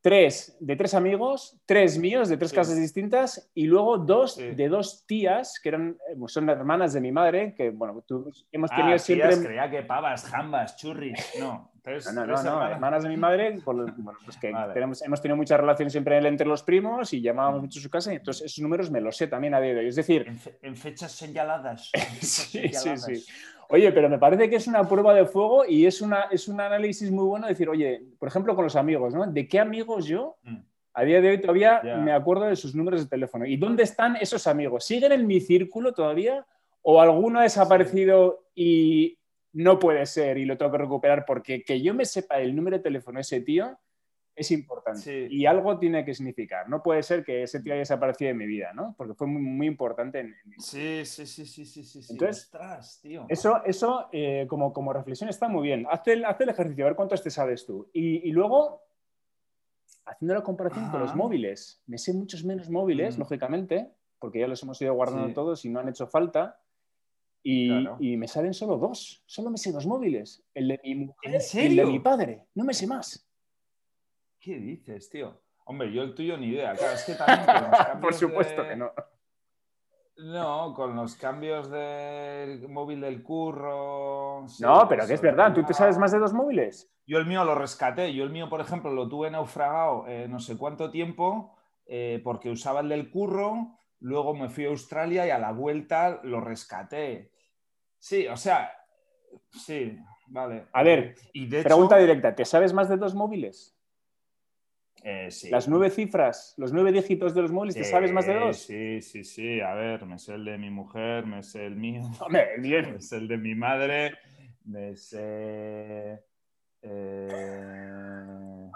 tres 0.00 0.56
de 0.60 0.76
tres 0.76 0.94
amigos, 0.94 1.58
tres 1.66 1.98
míos 1.98 2.28
de 2.28 2.36
tres 2.36 2.52
casas 2.52 2.76
distintas 2.76 3.50
y 3.54 3.66
luego 3.66 3.98
dos 3.98 4.36
de 4.36 4.68
dos 4.68 5.04
tías 5.06 5.58
que 5.62 5.70
eran, 5.70 5.96
eh, 6.10 6.14
pues 6.18 6.32
son 6.32 6.48
hermanas 6.48 6.92
de 6.92 7.00
mi 7.00 7.12
madre, 7.12 7.54
que 7.56 7.70
bueno, 7.70 8.02
tú, 8.06 8.30
hemos 8.52 8.70
tenido 8.70 8.94
ah, 8.94 8.98
siempre... 8.98 9.28
Tías, 9.28 9.44
creía 9.44 9.70
que 9.70 9.82
pavas, 9.82 10.24
jambas, 10.24 10.76
churris, 10.76 11.34
no. 11.40 11.72
no, 12.14 12.26
no, 12.26 12.42
no, 12.42 12.68
hermanas. 12.68 13.02
de 13.02 13.08
mi 13.08 13.16
madre, 13.16 13.58
bueno, 13.64 13.86
pues 14.24 14.36
que 14.36 14.52
tenemos, 14.72 15.02
hemos 15.02 15.20
tenido 15.20 15.36
mucha 15.36 15.56
relación 15.56 15.90
siempre 15.90 16.16
entre 16.18 16.46
los 16.46 16.62
primos 16.62 17.12
y 17.12 17.20
llamábamos 17.20 17.60
mm. 17.60 17.64
mucho 17.64 17.78
a 17.80 17.82
su 17.82 17.90
casa 17.90 18.12
y 18.12 18.16
entonces 18.16 18.46
esos 18.46 18.62
números 18.62 18.90
me 18.90 19.00
los 19.00 19.16
sé 19.16 19.26
también 19.26 19.54
a 19.54 19.60
día 19.60 19.74
de 19.74 19.80
hoy. 19.80 19.88
Es 19.88 19.96
decir... 19.96 20.26
En, 20.62 20.76
fechas 20.76 21.12
señaladas. 21.12 21.90
sí, 22.20 22.68
sí, 22.68 22.96
sí. 22.96 23.24
Oye, 23.70 23.92
pero 23.92 24.08
me 24.08 24.18
parece 24.18 24.48
que 24.48 24.56
es 24.56 24.66
una 24.66 24.88
prueba 24.88 25.14
de 25.14 25.26
fuego 25.26 25.66
y 25.66 25.84
es, 25.84 26.00
una, 26.00 26.22
es 26.30 26.48
un 26.48 26.58
análisis 26.58 27.10
muy 27.10 27.24
bueno 27.24 27.46
decir, 27.46 27.68
oye, 27.68 28.02
por 28.18 28.28
ejemplo, 28.28 28.54
con 28.56 28.64
los 28.64 28.76
amigos, 28.76 29.12
¿no? 29.12 29.26
¿De 29.26 29.46
qué 29.46 29.60
amigos 29.60 30.06
yo 30.06 30.36
mm. 30.42 30.56
a 30.94 31.04
día 31.04 31.20
de 31.20 31.28
hoy 31.28 31.40
todavía 31.40 31.82
me 32.02 32.12
acuerdo 32.12 32.46
de 32.46 32.56
sus 32.56 32.74
números 32.74 33.02
de 33.02 33.10
teléfono? 33.10 33.44
¿Y 33.44 33.58
dónde 33.58 33.82
están 33.82 34.16
esos 34.16 34.46
amigos? 34.46 34.86
¿Siguen 34.86 35.12
en 35.12 35.26
mi 35.26 35.40
círculo 35.40 35.92
todavía? 35.92 36.46
¿O 36.80 37.02
alguno 37.02 37.40
ha 37.40 37.42
desaparecido 37.42 38.46
y 38.54 39.18
no 39.52 39.78
puede 39.78 40.06
ser 40.06 40.38
y 40.38 40.46
lo 40.46 40.56
tengo 40.56 40.72
que 40.72 40.78
recuperar? 40.78 41.26
Porque 41.26 41.62
que 41.62 41.82
yo 41.82 41.92
me 41.92 42.06
sepa 42.06 42.40
el 42.40 42.56
número 42.56 42.78
de 42.78 42.82
teléfono 42.82 43.18
de 43.18 43.22
ese 43.22 43.42
tío 43.42 43.78
es 44.38 44.52
importante 44.52 45.26
y 45.28 45.46
algo 45.46 45.78
tiene 45.78 46.04
que 46.04 46.14
significar. 46.14 46.68
No 46.68 46.82
puede 46.82 47.02
ser 47.02 47.24
que 47.24 47.42
ese 47.42 47.60
tío 47.60 47.72
haya 47.72 47.80
desaparecido 47.80 48.28
de 48.28 48.34
mi 48.34 48.46
vida, 48.46 48.72
¿no? 48.72 48.94
Porque 48.96 49.14
fue 49.14 49.26
muy, 49.26 49.42
muy 49.42 49.66
importante 49.66 50.20
en, 50.20 50.36
mi 50.44 50.54
Sí, 50.58 51.04
sí, 51.04 51.26
sí, 51.26 51.44
sí, 51.44 51.64
sí, 51.64 51.82
sí. 51.82 52.06
Entonces, 52.12 52.50
tío. 53.02 53.26
eso, 53.28 53.64
eso 53.64 54.08
eh, 54.12 54.46
como, 54.48 54.72
como 54.72 54.92
reflexión 54.92 55.28
está 55.28 55.48
muy 55.48 55.64
bien. 55.64 55.86
Haz 55.90 56.06
el, 56.06 56.24
el 56.24 56.48
ejercicio, 56.48 56.84
a 56.84 56.88
ver 56.88 56.96
cuántos 56.96 57.22
te 57.22 57.30
sabes 57.30 57.66
tú. 57.66 57.90
Y, 57.92 58.30
luego, 58.30 58.82
haciendo 60.06 60.34
la 60.34 60.42
comparación 60.42 60.88
con 60.90 61.00
los 61.00 61.16
móviles, 61.16 61.82
me 61.86 61.98
sé 61.98 62.12
muchos 62.14 62.44
menos 62.44 62.70
móviles, 62.70 63.16
mm. 63.16 63.20
lógicamente, 63.20 63.90
porque 64.20 64.38
ya 64.38 64.46
los 64.46 64.62
hemos 64.62 64.80
ido 64.80 64.94
guardando 64.94 65.34
todos 65.34 65.64
y 65.64 65.68
no 65.68 65.80
han 65.80 65.88
hecho 65.88 66.06
falta. 66.06 66.60
Y, 67.42 67.70
y, 67.98 68.16
me 68.16 68.28
salen 68.28 68.54
solo 68.54 68.76
dos. 68.76 69.22
Solo 69.26 69.50
me 69.50 69.58
sé 69.58 69.72
dos 69.72 69.86
móviles. 69.86 70.44
El 70.54 70.68
de 70.68 70.80
mi 70.84 70.94
mujer 70.94 71.40
y 71.54 71.58
el 71.58 71.76
de 71.76 71.84
mi 71.86 71.98
padre. 71.98 72.46
No 72.54 72.64
me 72.64 72.74
sé 72.74 72.86
más. 72.86 73.27
¿Qué 74.40 74.56
dices, 74.56 75.10
tío? 75.10 75.40
Hombre, 75.64 75.92
yo 75.92 76.02
el 76.02 76.14
tuyo 76.14 76.36
ni 76.36 76.48
idea. 76.48 76.74
Claro, 76.74 76.94
es 76.94 77.04
que 77.04 77.14
también 77.16 78.00
Por 78.00 78.14
supuesto 78.14 78.62
que 78.62 78.76
no. 78.76 78.92
No, 80.16 80.74
con 80.74 80.96
los 80.96 81.14
cambios 81.14 81.70
del 81.70 82.68
móvil 82.68 83.00
del 83.00 83.22
curro. 83.22 84.46
no, 84.58 84.88
pero 84.88 85.06
que 85.06 85.14
es 85.14 85.20
verdad, 85.20 85.54
¿tú 85.54 85.62
te 85.62 85.74
sabes 85.74 85.96
más 85.96 86.10
de 86.10 86.18
dos 86.18 86.32
móviles? 86.32 86.90
Yo 87.06 87.18
el 87.18 87.26
mío 87.26 87.44
lo 87.44 87.54
rescaté. 87.54 88.12
Yo 88.12 88.24
el 88.24 88.30
mío, 88.30 88.48
por 88.48 88.60
ejemplo, 88.60 88.92
lo 88.92 89.08
tuve 89.08 89.30
naufragado 89.30 90.06
eh, 90.08 90.26
no 90.28 90.40
sé 90.40 90.56
cuánto 90.56 90.90
tiempo 90.90 91.56
eh, 91.86 92.20
porque 92.24 92.50
usaba 92.50 92.80
el 92.80 92.88
del 92.88 93.10
curro. 93.10 93.78
Luego 94.00 94.34
me 94.34 94.48
fui 94.48 94.64
a 94.66 94.70
Australia 94.70 95.26
y 95.26 95.30
a 95.30 95.38
la 95.38 95.52
vuelta 95.52 96.20
lo 96.24 96.40
rescaté. 96.40 97.30
Sí, 97.98 98.26
o 98.26 98.36
sea, 98.36 98.72
sí, 99.52 99.98
vale. 100.26 100.66
A 100.72 100.82
ver, 100.82 101.14
pregunta 101.62 101.96
directa, 101.96 102.34
¿te 102.34 102.44
sabes 102.44 102.72
más 102.72 102.88
de 102.88 102.96
dos 102.96 103.14
móviles? 103.14 103.77
Eh, 105.04 105.28
Las 105.50 105.68
nueve 105.68 105.90
cifras, 105.90 106.54
los 106.56 106.72
nueve 106.72 106.92
dígitos 106.92 107.34
de 107.34 107.42
los 107.42 107.52
móviles, 107.52 107.76
¿te 107.76 107.84
sabes 107.84 108.12
más 108.12 108.26
de 108.26 108.34
dos? 108.34 108.56
Sí, 108.58 109.00
sí, 109.00 109.24
sí. 109.24 109.60
A 109.60 109.74
ver, 109.74 110.04
me 110.06 110.18
sé 110.18 110.34
el 110.34 110.44
de 110.44 110.58
mi 110.58 110.70
mujer, 110.70 111.24
me 111.26 111.42
sé 111.42 111.66
el 111.66 111.76
mío. 111.76 112.02
Bien. 112.58 112.92
Me 112.94 113.00
sé 113.00 113.16
el 113.16 113.28
de 113.28 113.36
mi 113.38 113.54
madre, 113.54 114.14
me 114.64 114.96
sé. 114.96 116.24
Eh, 116.82 118.70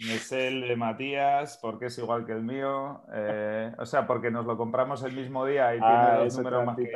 me 0.00 0.18
sé 0.18 0.48
el 0.48 0.60
de 0.62 0.76
Matías 0.76 1.58
porque 1.60 1.86
es 1.86 1.98
igual 1.98 2.24
que 2.24 2.32
el 2.32 2.42
mío. 2.42 3.02
Eh, 3.12 3.72
o 3.78 3.86
sea, 3.86 4.06
porque 4.06 4.30
nos 4.30 4.46
lo 4.46 4.56
compramos 4.56 5.02
el 5.02 5.12
mismo 5.12 5.44
día 5.46 5.74
y 5.74 5.78
ah, 5.80 5.86
tiene 5.86 6.22
el 6.22 6.36
número 6.36 6.64
más 6.64 6.76
que 6.76 6.90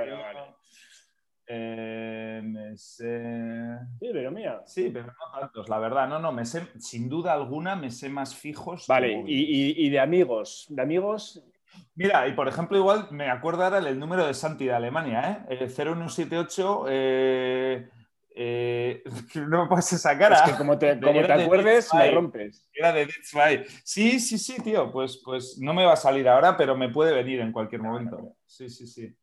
eh, 1.47 2.73
Sí, 2.77 3.05
pero 4.13 4.31
mía. 4.31 4.61
Sí, 4.67 4.91
pero 4.93 5.07
no 5.07 5.41
tantos, 5.41 5.69
la 5.69 5.79
verdad. 5.79 6.09
No, 6.09 6.19
no, 6.19 6.33
me 6.33 6.45
sé, 6.45 6.67
sin 6.79 7.09
duda 7.09 7.33
alguna, 7.33 7.77
me 7.77 7.91
sé 7.91 8.09
más 8.09 8.35
fijos. 8.35 8.87
Vale, 8.87 9.25
y, 9.27 9.89
de 9.89 10.01
amigos. 10.01 10.67
¿De 10.69 10.83
amigos? 10.83 11.43
Mira, 11.95 12.27
y 12.29 12.33
por 12.33 12.49
ejemplo, 12.49 12.77
igual 12.77 13.09
me 13.11 13.31
acuerdo 13.31 13.65
ahora 13.65 13.79
el 13.79 13.99
número 13.99 14.27
de 14.27 14.35
Santi 14.35 14.67
de 14.67 14.75
Alemania, 14.75 15.47
¿eh? 15.49 15.69
0178. 15.69 16.85
Eh, 16.89 17.89
eh, 18.35 19.03
no 19.49 19.63
me 19.63 19.69
puedes 19.69 19.93
esa 19.93 20.17
cara. 20.17 20.37
Es 20.37 20.53
que 20.53 20.57
como 20.57 20.79
te, 20.79 20.91
acuerdes, 20.91 21.93
me 21.95 22.11
rompes. 22.11 22.69
Era 22.73 22.93
de 22.93 23.07
Dead 23.07 23.65
Sí, 23.85 24.21
sí, 24.21 24.39
sí, 24.39 24.57
tío. 24.63 24.91
Pues, 24.91 25.21
pues 25.25 25.59
no 25.61 25.75
me 25.75 25.85
va 25.85 25.95
a 25.95 25.97
salir 25.97 26.29
ahora, 26.29 26.57
pero 26.57 26.77
me 26.77 26.89
puede 26.89 27.13
venir 27.13 27.41
en 27.41 27.53
cualquier 27.53 27.83
momento. 27.83 28.37
Sí, 28.47 28.69
sí, 28.69 28.87
sí. 28.87 29.15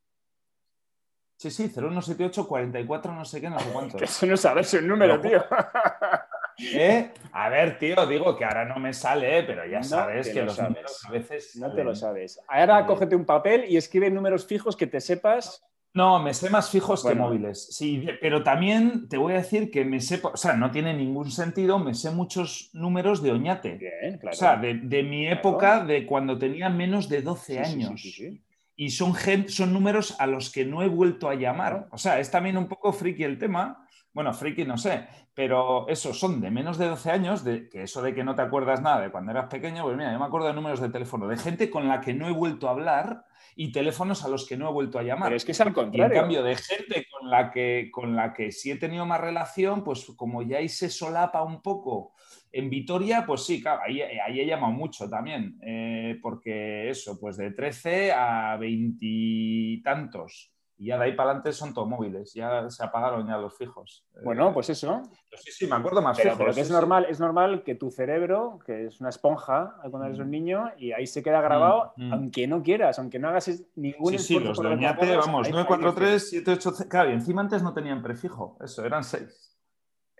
Sí, 1.40 1.50
sí, 1.52 1.70
0178 1.70 2.46
44 2.46 3.14
no 3.16 3.24
sé 3.24 3.40
qué, 3.40 3.50
no 3.50 3.58
sé 3.60 3.70
cuánto. 3.74 3.98
Eso 4.04 4.26
no 4.26 4.36
sabes 4.36 4.74
el 4.74 4.86
número, 4.88 5.22
tío. 5.22 5.42
¿Eh? 6.74 7.12
A 7.32 7.48
ver, 7.48 7.80
tío, 7.80 8.06
digo 8.06 8.36
que 8.36 8.44
ahora 8.44 8.66
no 8.66 8.76
me 8.78 8.92
sale, 8.92 9.44
pero 9.44 9.66
ya 9.66 9.82
sabes 9.82 10.28
que 10.28 10.40
lo 10.42 10.48
los 10.48 10.56
sabes. 10.58 10.70
números 10.72 11.06
a 11.06 11.12
veces. 11.12 11.56
No 11.56 11.74
te 11.74 11.84
lo 11.86 11.96
sabes. 11.96 12.42
Ahora 12.50 12.82
Eh. 12.82 12.86
cógete 12.86 13.16
un 13.16 13.24
papel 13.26 13.64
y 13.70 13.78
escribe 13.78 14.10
números 14.12 14.46
fijos 14.46 14.76
que 14.76 14.86
te 14.86 15.00
sepas. 15.00 15.64
No, 15.94 16.22
me 16.22 16.34
sé 16.34 16.50
más 16.50 16.70
fijos 16.70 17.02
Bueno. 17.04 17.24
que 17.24 17.30
móviles. 17.30 17.68
Sí, 17.74 18.06
pero 18.22 18.44
también 18.44 19.08
te 19.08 19.16
voy 19.18 19.34
a 19.34 19.38
decir 19.38 19.72
que 19.72 19.86
me 19.86 20.02
sé, 20.02 20.20
o 20.22 20.36
sea, 20.36 20.54
no 20.54 20.70
tiene 20.70 20.94
ningún 20.94 21.32
sentido, 21.32 21.80
me 21.80 21.94
sé 21.96 22.12
muchos 22.12 22.70
números 22.74 23.24
de 23.24 23.32
Oñate. 23.32 23.76
Bien, 23.76 24.18
claro. 24.20 24.36
O 24.36 24.38
sea, 24.38 24.58
de, 24.58 24.74
de 24.76 25.04
mi 25.04 25.26
Claro. 25.26 25.40
época, 25.40 25.86
de 25.86 26.06
cuando 26.06 26.38
tenía 26.38 26.70
menos 26.70 27.08
de 27.08 27.22
12 27.22 27.54
Sí, 27.54 27.64
sí, 27.64 27.72
sí, 27.72 27.84
años. 27.86 28.02
sí, 28.02 28.12
sí. 28.12 28.42
Y 28.80 28.92
son, 28.92 29.14
son 29.50 29.74
números 29.74 30.16
a 30.22 30.26
los 30.26 30.50
que 30.50 30.64
no 30.64 30.82
he 30.82 30.88
vuelto 30.88 31.28
a 31.28 31.36
llamar. 31.36 31.90
O 31.92 31.98
sea, 31.98 32.18
es 32.22 32.32
también 32.32 32.58
un 32.58 32.70
poco 32.70 32.94
friki 32.94 33.26
el 33.26 33.38
tema. 33.38 33.86
Bueno, 34.14 34.34
friki 34.34 34.64
no 34.64 34.78
sé, 34.78 35.06
pero 35.34 35.86
eso, 35.90 36.14
son 36.14 36.40
de 36.40 36.50
menos 36.50 36.78
de 36.78 36.88
12 36.88 37.12
años, 37.12 37.44
de, 37.44 37.68
que 37.68 37.84
eso 37.84 38.02
de 38.02 38.16
que 38.16 38.24
no 38.24 38.36
te 38.36 38.42
acuerdas 38.42 38.82
nada 38.82 39.02
de 39.02 39.12
cuando 39.12 39.32
eras 39.32 39.48
pequeño, 39.48 39.84
pues 39.84 39.98
mira, 39.98 40.14
yo 40.14 40.20
me 40.20 40.24
acuerdo 40.24 40.48
de 40.48 40.54
números 40.54 40.80
de 40.80 40.88
teléfono, 40.88 41.28
de 41.28 41.36
gente 41.36 41.70
con 41.70 41.90
la 41.90 42.00
que 42.00 42.14
no 42.14 42.30
he 42.30 42.32
vuelto 42.32 42.70
a 42.70 42.72
hablar 42.72 43.26
y 43.54 43.74
teléfonos 43.74 44.24
a 44.24 44.30
los 44.30 44.48
que 44.48 44.56
no 44.56 44.70
he 44.70 44.72
vuelto 44.72 44.98
a 44.98 45.04
llamar. 45.04 45.28
Pero 45.28 45.36
es 45.36 45.44
que 45.44 45.52
es 45.52 45.60
al 45.60 45.68
Y 45.68 45.70
en 45.72 45.74
contrario. 45.74 46.22
cambio, 46.22 46.42
de 46.42 46.56
gente 46.56 47.06
con 47.12 47.30
la, 47.30 47.52
que, 47.52 47.90
con 47.92 48.16
la 48.16 48.32
que 48.32 48.54
sí 48.54 48.72
he 48.72 48.78
tenido 48.78 49.06
más 49.06 49.20
relación, 49.20 49.84
pues 49.84 50.06
como 50.16 50.42
ya 50.42 50.60
ahí 50.60 50.70
se 50.70 50.90
solapa 50.90 51.44
un 51.44 51.62
poco. 51.62 52.14
En 52.52 52.70
Vitoria, 52.70 53.26
pues 53.28 53.44
sí, 53.46 53.62
claro, 53.62 53.82
ahí, 53.86 54.02
ahí 54.02 54.40
he 54.40 54.46
llamado 54.46 54.74
mucho 54.74 55.08
también, 55.10 55.60
eh, 55.64 56.18
porque 56.22 56.90
eso, 56.90 57.20
pues 57.20 57.38
de 57.38 57.52
13 57.52 58.12
a 58.12 58.58
20 58.58 58.98
y 59.06 59.82
tantos. 59.84 60.52
Y 60.82 60.86
ya 60.88 60.98
de 60.98 61.04
ahí 61.06 61.12
para 61.12 61.32
adelante 61.32 61.52
son 61.52 61.74
todos 61.74 61.90
móviles, 61.90 62.34
ya 62.34 62.70
se 62.70 62.84
apagaron 62.84 63.28
ya 63.28 63.38
los 63.38 63.56
fijos. 63.58 64.06
Bueno, 64.24 64.50
Eh, 64.50 64.52
pues 64.54 64.70
eso. 64.70 65.02
sí, 65.38 65.52
sí, 65.52 65.68
me 65.68 65.76
acuerdo 65.76 66.02
más 66.02 66.18
Pero, 66.18 66.30
fijos. 66.32 66.38
pero 66.40 66.50
que 66.52 66.56
sí, 66.56 66.62
es 66.62 66.68
sí. 66.68 66.74
normal, 66.74 67.06
es 67.10 67.20
normal 67.20 67.64
que 67.64 67.76
tu 67.76 67.92
cerebro, 67.92 68.60
que 68.66 68.86
es 68.86 69.00
una 69.02 69.10
esponja 69.10 69.76
cuando 69.82 70.06
eres 70.06 70.20
un 70.20 70.32
niño, 70.32 70.72
y 70.78 70.94
ahí 70.94 71.06
se 71.06 71.22
queda 71.22 71.42
grabado, 71.42 71.94
Mm, 71.98 72.08
mm. 72.08 72.14
aunque 72.14 72.48
no 72.48 72.64
quieras, 72.64 72.98
aunque 72.98 73.20
no 73.20 73.28
hagas 73.28 73.62
ningún 73.76 74.14
Sí, 74.14 74.20
sí, 74.20 74.34
esfuerzo 74.38 74.48
los 74.50 74.58
por 74.58 74.66
de 74.66 74.72
que 74.72 74.76
te 74.78 74.86
Oñate, 74.86 74.94
acuerdes, 75.04 75.18
vamos, 75.18 75.42
ahí- 75.48 75.48
ahí 75.48 75.52
943, 75.52 76.30
780. 76.30 76.90
Claro, 76.90 77.10
y 77.10 77.14
encima 77.14 77.42
antes 77.42 77.62
no 77.62 77.74
tenían 77.74 78.02
prefijo, 78.02 78.58
eso, 78.64 78.86
eran 78.86 79.04
6. 79.04 79.59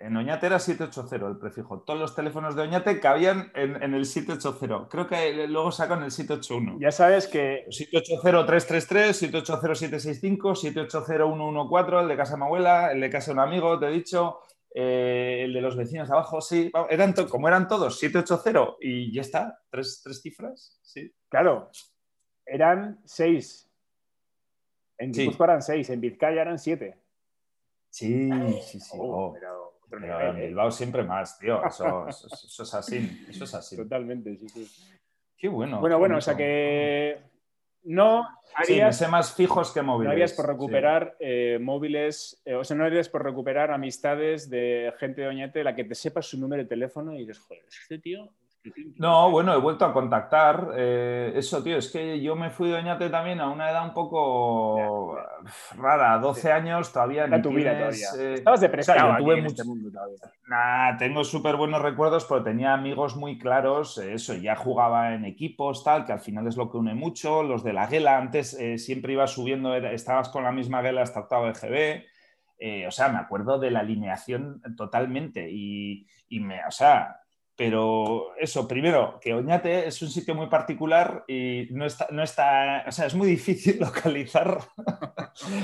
En 0.02 0.16
Oñate 0.16 0.48
era 0.48 0.60
780 0.60 1.28
el 1.28 1.38
prefijo. 1.38 1.82
Todos 1.82 2.00
los 2.00 2.16
teléfonos 2.16 2.56
de 2.56 2.62
Oñate 2.62 3.02
cabían 3.02 3.52
en, 3.54 3.84
en 3.84 3.94
el 3.94 4.06
780. 4.06 4.88
Creo 4.90 5.08
que 5.08 5.46
luego 5.48 5.74
sacan 5.74 6.04
el 6.04 6.12
781. 6.12 6.78
Ya 6.80 6.92
sabes 6.92 7.28
que 7.28 7.66
780-333, 7.68 9.32
780-765, 9.44 10.56
780-114, 10.90 12.02
el 12.02 12.08
de 12.08 12.16
casa 12.16 12.34
de 12.34 12.38
mi 12.38 12.46
abuela, 12.46 12.92
el 12.94 13.02
de 13.02 13.10
casa 13.10 13.32
de 13.32 13.34
un 13.34 13.40
amigo, 13.40 13.78
te 13.78 13.88
he 13.88 13.92
dicho, 13.92 14.40
eh, 14.74 15.42
el 15.44 15.54
de 15.54 15.62
los 15.62 15.76
vecinos 15.76 16.10
abajo, 16.10 16.40
sí. 16.40 16.72
Eran 16.90 17.14
como 17.30 17.50
eran 17.50 17.68
todos 17.68 18.00
780 18.00 18.78
y 18.80 19.14
ya 19.14 19.22
está, 19.22 19.60
tres, 19.70 20.00
tres 20.02 20.22
cifras, 20.22 20.80
sí. 20.82 21.14
Claro, 21.28 21.70
eran 22.46 23.02
seis. 23.04 23.70
En 24.98 25.14
Sí. 25.14 25.22
Guipúzcoa 25.22 25.48
eran 25.48 25.62
seis, 25.62 25.90
en 25.90 26.00
Vizcaya 26.00 26.42
eran 26.42 26.58
siete. 26.58 26.98
Sí, 27.90 28.30
sí, 28.64 28.80
sí. 28.80 28.98
Oh, 29.00 29.26
oh. 29.28 29.34
pero 29.34 29.59
otro 29.90 30.00
Pero 30.00 30.18
nivel, 30.20 30.36
en 30.38 30.42
¿eh? 30.44 30.48
Bilbao 30.48 30.72
siempre 30.72 31.04
más, 31.04 31.38
tío. 31.40 31.64
Eso, 31.68 32.08
eso- 32.08 32.28
eso 32.28 32.64
es 32.64 32.74
así. 32.74 33.26
Eso 33.30 33.44
es 33.44 33.54
así. 33.54 33.76
Totalmente, 33.76 34.36
sí, 34.38 34.48
sí. 34.50 34.68
Qué 35.38 35.48
bueno. 35.48 35.80
bueno, 35.80 35.98
bueno, 36.00 36.18
o 36.18 36.22
sea 36.22 36.36
que 36.36 37.18
no 37.84 38.28
Sí, 38.66 38.74
harías, 38.74 38.98
sé 38.98 39.08
más 39.08 39.34
fijos 39.36 39.72
que 39.72 39.82
móviles. 39.82 40.08
no 40.08 40.12
harías 40.12 40.34
por 40.34 40.46
sí. 40.46 40.52
recuperar 40.52 41.16
eh, 41.20 41.60
móviles, 41.62 42.42
eh, 42.46 42.56
o 42.56 42.64
sea, 42.64 42.76
no 42.76 42.84
harías 42.84 43.08
por 43.08 43.24
recuperar 43.24 43.72
amistades 43.72 44.50
de 44.50 44.92
gente 44.98 45.22
de 45.22 45.28
Oñate 45.28 45.64
la 45.64 45.76
que 45.76 45.84
te 45.86 45.96
sepas 45.96 46.26
su 46.26 46.38
número 46.40 46.62
de 46.64 46.68
teléfono 46.68 47.14
y 47.16 47.20
dices, 47.20 47.40
joder, 47.40 47.64
este 47.68 48.00
tío. 48.00 48.30
No, 48.98 49.32
bueno, 49.32 49.54
he 49.54 49.58
vuelto 49.58 49.86
a 49.86 49.94
contactar. 49.94 50.72
eh, 50.76 51.32
eso, 51.36 51.64
tío, 51.64 51.78
es 51.78 51.90
que 51.90 52.20
yo 52.22 52.36
me 52.36 52.50
fui 52.50 52.70
de 52.70 52.76
Oñate 52.76 53.10
también 53.10 53.40
a 53.40 53.50
una 53.50 53.72
edad 53.72 53.86
un 53.86 53.94
poco 53.94 55.18
rara, 55.78 56.18
12 56.20 56.52
años, 56.52 56.92
todavía 56.92 57.26
ni 57.28 57.42
tu 57.42 57.50
vida 57.50 57.72
todavía. 57.78 58.08
eh, 58.20 58.34
Estabas 58.34 58.60
o 58.60 58.62
sea, 58.62 58.68
depresivo 58.68 58.98
yo 58.98 59.12
aquí 59.14 59.24
tuve 59.24 59.34
en 59.38 59.44
mucho- 59.44 59.54
este 59.54 59.64
mundo 59.64 59.90
todavía. 59.92 60.18
Nah, 60.48 60.98
tengo 60.98 61.24
súper 61.24 61.56
buenos 61.56 61.82
recuerdos, 61.82 62.26
pero 62.26 62.44
tenía 62.44 62.74
amigos 62.74 63.16
muy 63.16 63.38
claros. 63.38 63.98
eh, 63.98 64.14
Eso, 64.14 64.34
ya 64.34 64.56
jugaba 64.56 65.14
en 65.14 65.24
equipos, 65.26 65.84
tal, 65.84 66.06
que 66.06 66.12
al 66.12 66.20
final 66.20 66.46
es 66.48 66.58
lo 66.58 66.70
que 66.70 66.78
une 66.78 66.94
mucho. 66.96 67.44
Los 67.44 67.64
de 67.64 67.74
la 67.74 67.88
Guela, 67.88 68.18
antes 68.18 68.54
eh, 68.60 68.78
siempre 68.78 69.14
ibas 69.14 69.32
subiendo, 69.32 69.74
era- 69.74 69.94
estabas 69.94 70.28
con 70.30 70.44
la 70.44 70.52
misma 70.52 70.82
Guela 70.82 71.02
hasta 71.04 71.22
octavo 71.22 71.46
de 71.46 71.54
GB. 71.54 72.06
O 72.88 72.92
sea, 72.92 73.08
me 73.08 73.20
acuerdo 73.20 73.58
de 73.58 73.72
la 73.72 73.80
alineación 73.80 74.62
totalmente. 74.76 75.48
Y, 75.50 76.06
y 76.28 76.42
me, 76.42 76.60
o 76.68 76.72
sea, 76.72 77.19
pero 77.60 78.38
eso, 78.40 78.66
primero, 78.70 79.20
que 79.20 79.34
Oñate 79.34 79.86
es 79.86 80.02
un 80.02 80.08
sitio 80.08 80.34
muy 80.34 80.48
particular 80.48 81.26
y 81.28 81.68
no 81.72 81.86
está, 81.86 82.08
no 82.10 82.24
está 82.24 82.86
o 82.88 82.92
sea, 82.94 83.06
es 83.06 83.14
muy 83.16 83.28
difícil 83.28 83.78
localizar. 83.82 84.60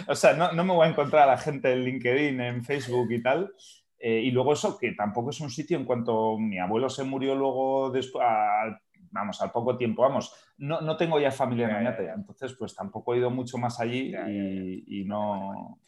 o 0.06 0.14
sea, 0.14 0.34
no, 0.34 0.52
no 0.52 0.66
me 0.66 0.74
voy 0.74 0.88
a 0.88 0.90
encontrar 0.90 1.24
a 1.24 1.32
la 1.32 1.38
gente 1.38 1.72
en 1.72 1.86
LinkedIn, 1.86 2.42
en 2.42 2.66
Facebook 2.66 3.10
y 3.12 3.24
tal. 3.24 3.54
Eh, 3.98 4.20
y 4.26 4.32
luego 4.32 4.52
eso, 4.52 4.78
que 4.78 4.92
tampoco 4.92 5.30
es 5.30 5.40
un 5.40 5.50
sitio, 5.50 5.78
en 5.78 5.86
cuanto 5.86 6.38
mi 6.38 6.60
abuelo 6.60 6.90
se 6.90 7.06
murió 7.06 7.34
luego, 7.34 7.90
después, 7.92 8.26
vamos, 9.12 9.42
al 9.42 9.52
poco 9.52 9.78
tiempo, 9.78 10.02
vamos, 10.02 10.34
no, 10.58 10.82
no 10.82 10.98
tengo 10.98 11.18
ya 11.18 11.32
familia 11.32 11.70
en 11.70 11.76
Oñate, 11.78 12.10
entonces 12.10 12.58
pues 12.60 12.76
tampoco 12.76 13.14
he 13.14 13.20
ido 13.20 13.30
mucho 13.30 13.58
más 13.58 13.80
allí 13.80 14.14
y, 14.28 15.00
y 15.00 15.06
no... 15.06 15.80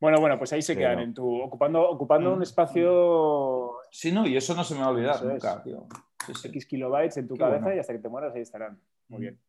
Bueno, 0.00 0.18
bueno, 0.20 0.38
pues 0.38 0.52
ahí 0.52 0.62
se 0.62 0.76
quedan, 0.78 1.00
en 1.00 1.12
tu, 1.12 1.42
ocupando, 1.42 1.90
ocupando 1.90 2.32
un 2.32 2.38
Mm. 2.38 2.42
espacio 2.42 3.79
Sí, 3.90 4.12
no, 4.12 4.26
y 4.26 4.36
eso 4.36 4.54
no 4.54 4.64
se 4.64 4.74
me 4.74 4.80
va 4.80 4.86
a 4.86 4.90
olvidar 4.90 5.16
Eso 5.16 5.24
es. 5.30 5.32
nunca, 5.44 5.62
tío. 5.62 5.86
Sí, 6.26 6.34
sí. 6.34 6.48
X 6.48 6.66
kilobytes 6.66 7.16
en 7.16 7.28
tu 7.28 7.34
Qué 7.34 7.40
cabeza 7.40 7.60
bueno. 7.62 7.76
y 7.76 7.80
hasta 7.80 7.92
que 7.92 7.98
te 7.98 8.08
mueras 8.08 8.34
ahí 8.34 8.42
estarán. 8.42 8.80
Muy 9.08 9.20
bien. 9.22 9.40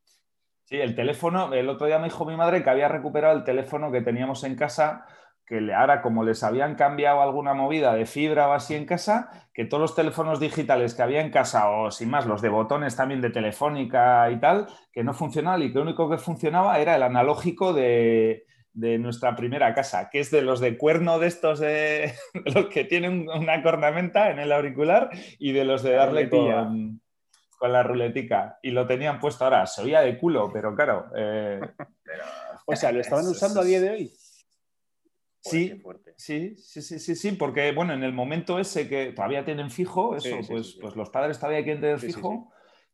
Sí, 0.64 0.78
el 0.78 0.96
teléfono, 0.96 1.54
el 1.54 1.68
otro 1.70 1.88
día 1.88 2.00
me 2.00 2.06
dijo 2.06 2.26
mi 2.26 2.38
madre 2.38 2.64
que 2.64 2.70
había 2.70 2.88
recuperado 2.88 3.36
el 3.38 3.44
teléfono 3.44 3.92
que 3.92 4.02
teníamos 4.02 4.44
en 4.46 4.56
casa, 4.56 5.06
que 5.46 5.74
ahora 5.74 6.02
como 6.02 6.24
les 6.24 6.44
habían 6.44 6.76
cambiado 6.76 7.22
alguna 7.22 7.54
movida 7.54 7.94
de 7.94 8.06
fibra 8.06 8.48
o 8.48 8.54
así 8.54 8.76
en 8.76 8.86
casa, 8.86 9.50
que 9.54 9.66
todos 9.66 9.82
los 9.82 9.96
teléfonos 9.96 10.40
digitales 10.40 10.94
que 10.96 11.02
había 11.02 11.20
en 11.20 11.30
casa, 11.30 11.70
o 11.70 11.92
sin 11.92 12.10
más, 12.10 12.26
los 12.26 12.42
de 12.42 12.48
botones 12.48 12.96
también 12.96 13.20
de 13.20 13.32
telefónica 13.32 14.32
y 14.32 14.40
tal, 14.40 14.68
que 14.94 15.04
no 15.04 15.14
funcionaban 15.14 15.62
y 15.62 15.70
que 15.74 15.80
lo 15.80 15.82
único 15.84 16.10
que 16.10 16.18
funcionaba 16.18 16.80
era 16.80 16.96
el 16.96 17.04
analógico 17.04 17.74
de, 17.74 18.46
de 18.74 18.98
nuestra 18.98 19.36
primera 19.36 19.74
casa, 19.74 20.10
que 20.10 20.20
es 20.20 20.32
de 20.32 20.42
los 20.42 20.60
de 20.60 20.78
cuerno 20.78 21.20
de 21.20 21.28
estos, 21.28 21.60
de, 21.60 22.14
de 22.34 22.52
los 22.52 22.68
que 22.68 22.86
tienen 22.86 23.28
una 23.30 23.62
cornamenta 23.64 24.32
en 24.32 24.40
el 24.40 24.52
auricular 24.52 25.10
y 25.40 25.52
de 25.52 25.66
los 25.66 25.84
de 25.84 25.92
darle 25.92 26.30
con, 26.30 27.02
con 27.58 27.74
la 27.74 27.84
ruletica. 27.84 28.60
Y 28.62 28.72
lo 28.72 28.88
tenían 28.88 29.20
puesto 29.20 29.44
ahora, 29.44 29.66
se 29.66 29.82
oía 29.82 30.02
de 30.02 30.18
culo, 30.18 30.50
pero 30.54 30.76
claro. 30.76 31.08
eh, 31.16 31.60
pero- 32.04 32.24
O 32.66 32.76
sea, 32.76 32.92
¿lo 32.92 33.02
estaban 33.02 33.28
usando 33.28 33.62
a 33.62 33.64
día 33.66 33.82
de 33.82 33.90
hoy? 33.90 34.14
Sí. 35.44 35.82
Sí, 36.18 36.56
sí, 36.56 36.82
sí, 36.84 37.00
sí, 37.00 37.16
sí, 37.16 37.32
porque 37.32 37.72
bueno, 37.72 37.94
en 37.94 38.04
el 38.04 38.14
momento 38.14 38.60
ese 38.60 38.88
que 38.88 39.12
todavía 39.12 39.44
tienen 39.44 39.72
fijo, 39.72 40.16
eso, 40.16 40.28
Sí, 40.38 40.44
sí, 40.44 40.52
pues, 40.54 40.72
sí, 40.74 40.78
pues 40.80 40.96
los 40.96 41.10
padres 41.10 41.40
todavía 41.40 41.64
quieren 41.64 41.82
tener 41.82 42.00
fijo. 42.00 42.52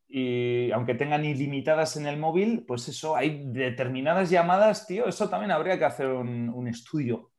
Y 0.10 0.72
aunque 0.72 0.94
tengan 0.96 1.26
ilimitadas 1.26 1.98
en 1.98 2.08
el 2.08 2.18
móvil, 2.18 2.64
pues 2.66 2.88
eso, 2.88 3.16
hay 3.16 3.44
determinadas 3.52 4.30
llamadas, 4.30 4.88
tío, 4.88 5.08
eso 5.08 5.30
también 5.30 5.52
habría 5.52 5.78
que 5.78 5.86
hacer 5.86 6.08
un, 6.08 6.50
un 6.50 6.68
estudio. 6.68 7.32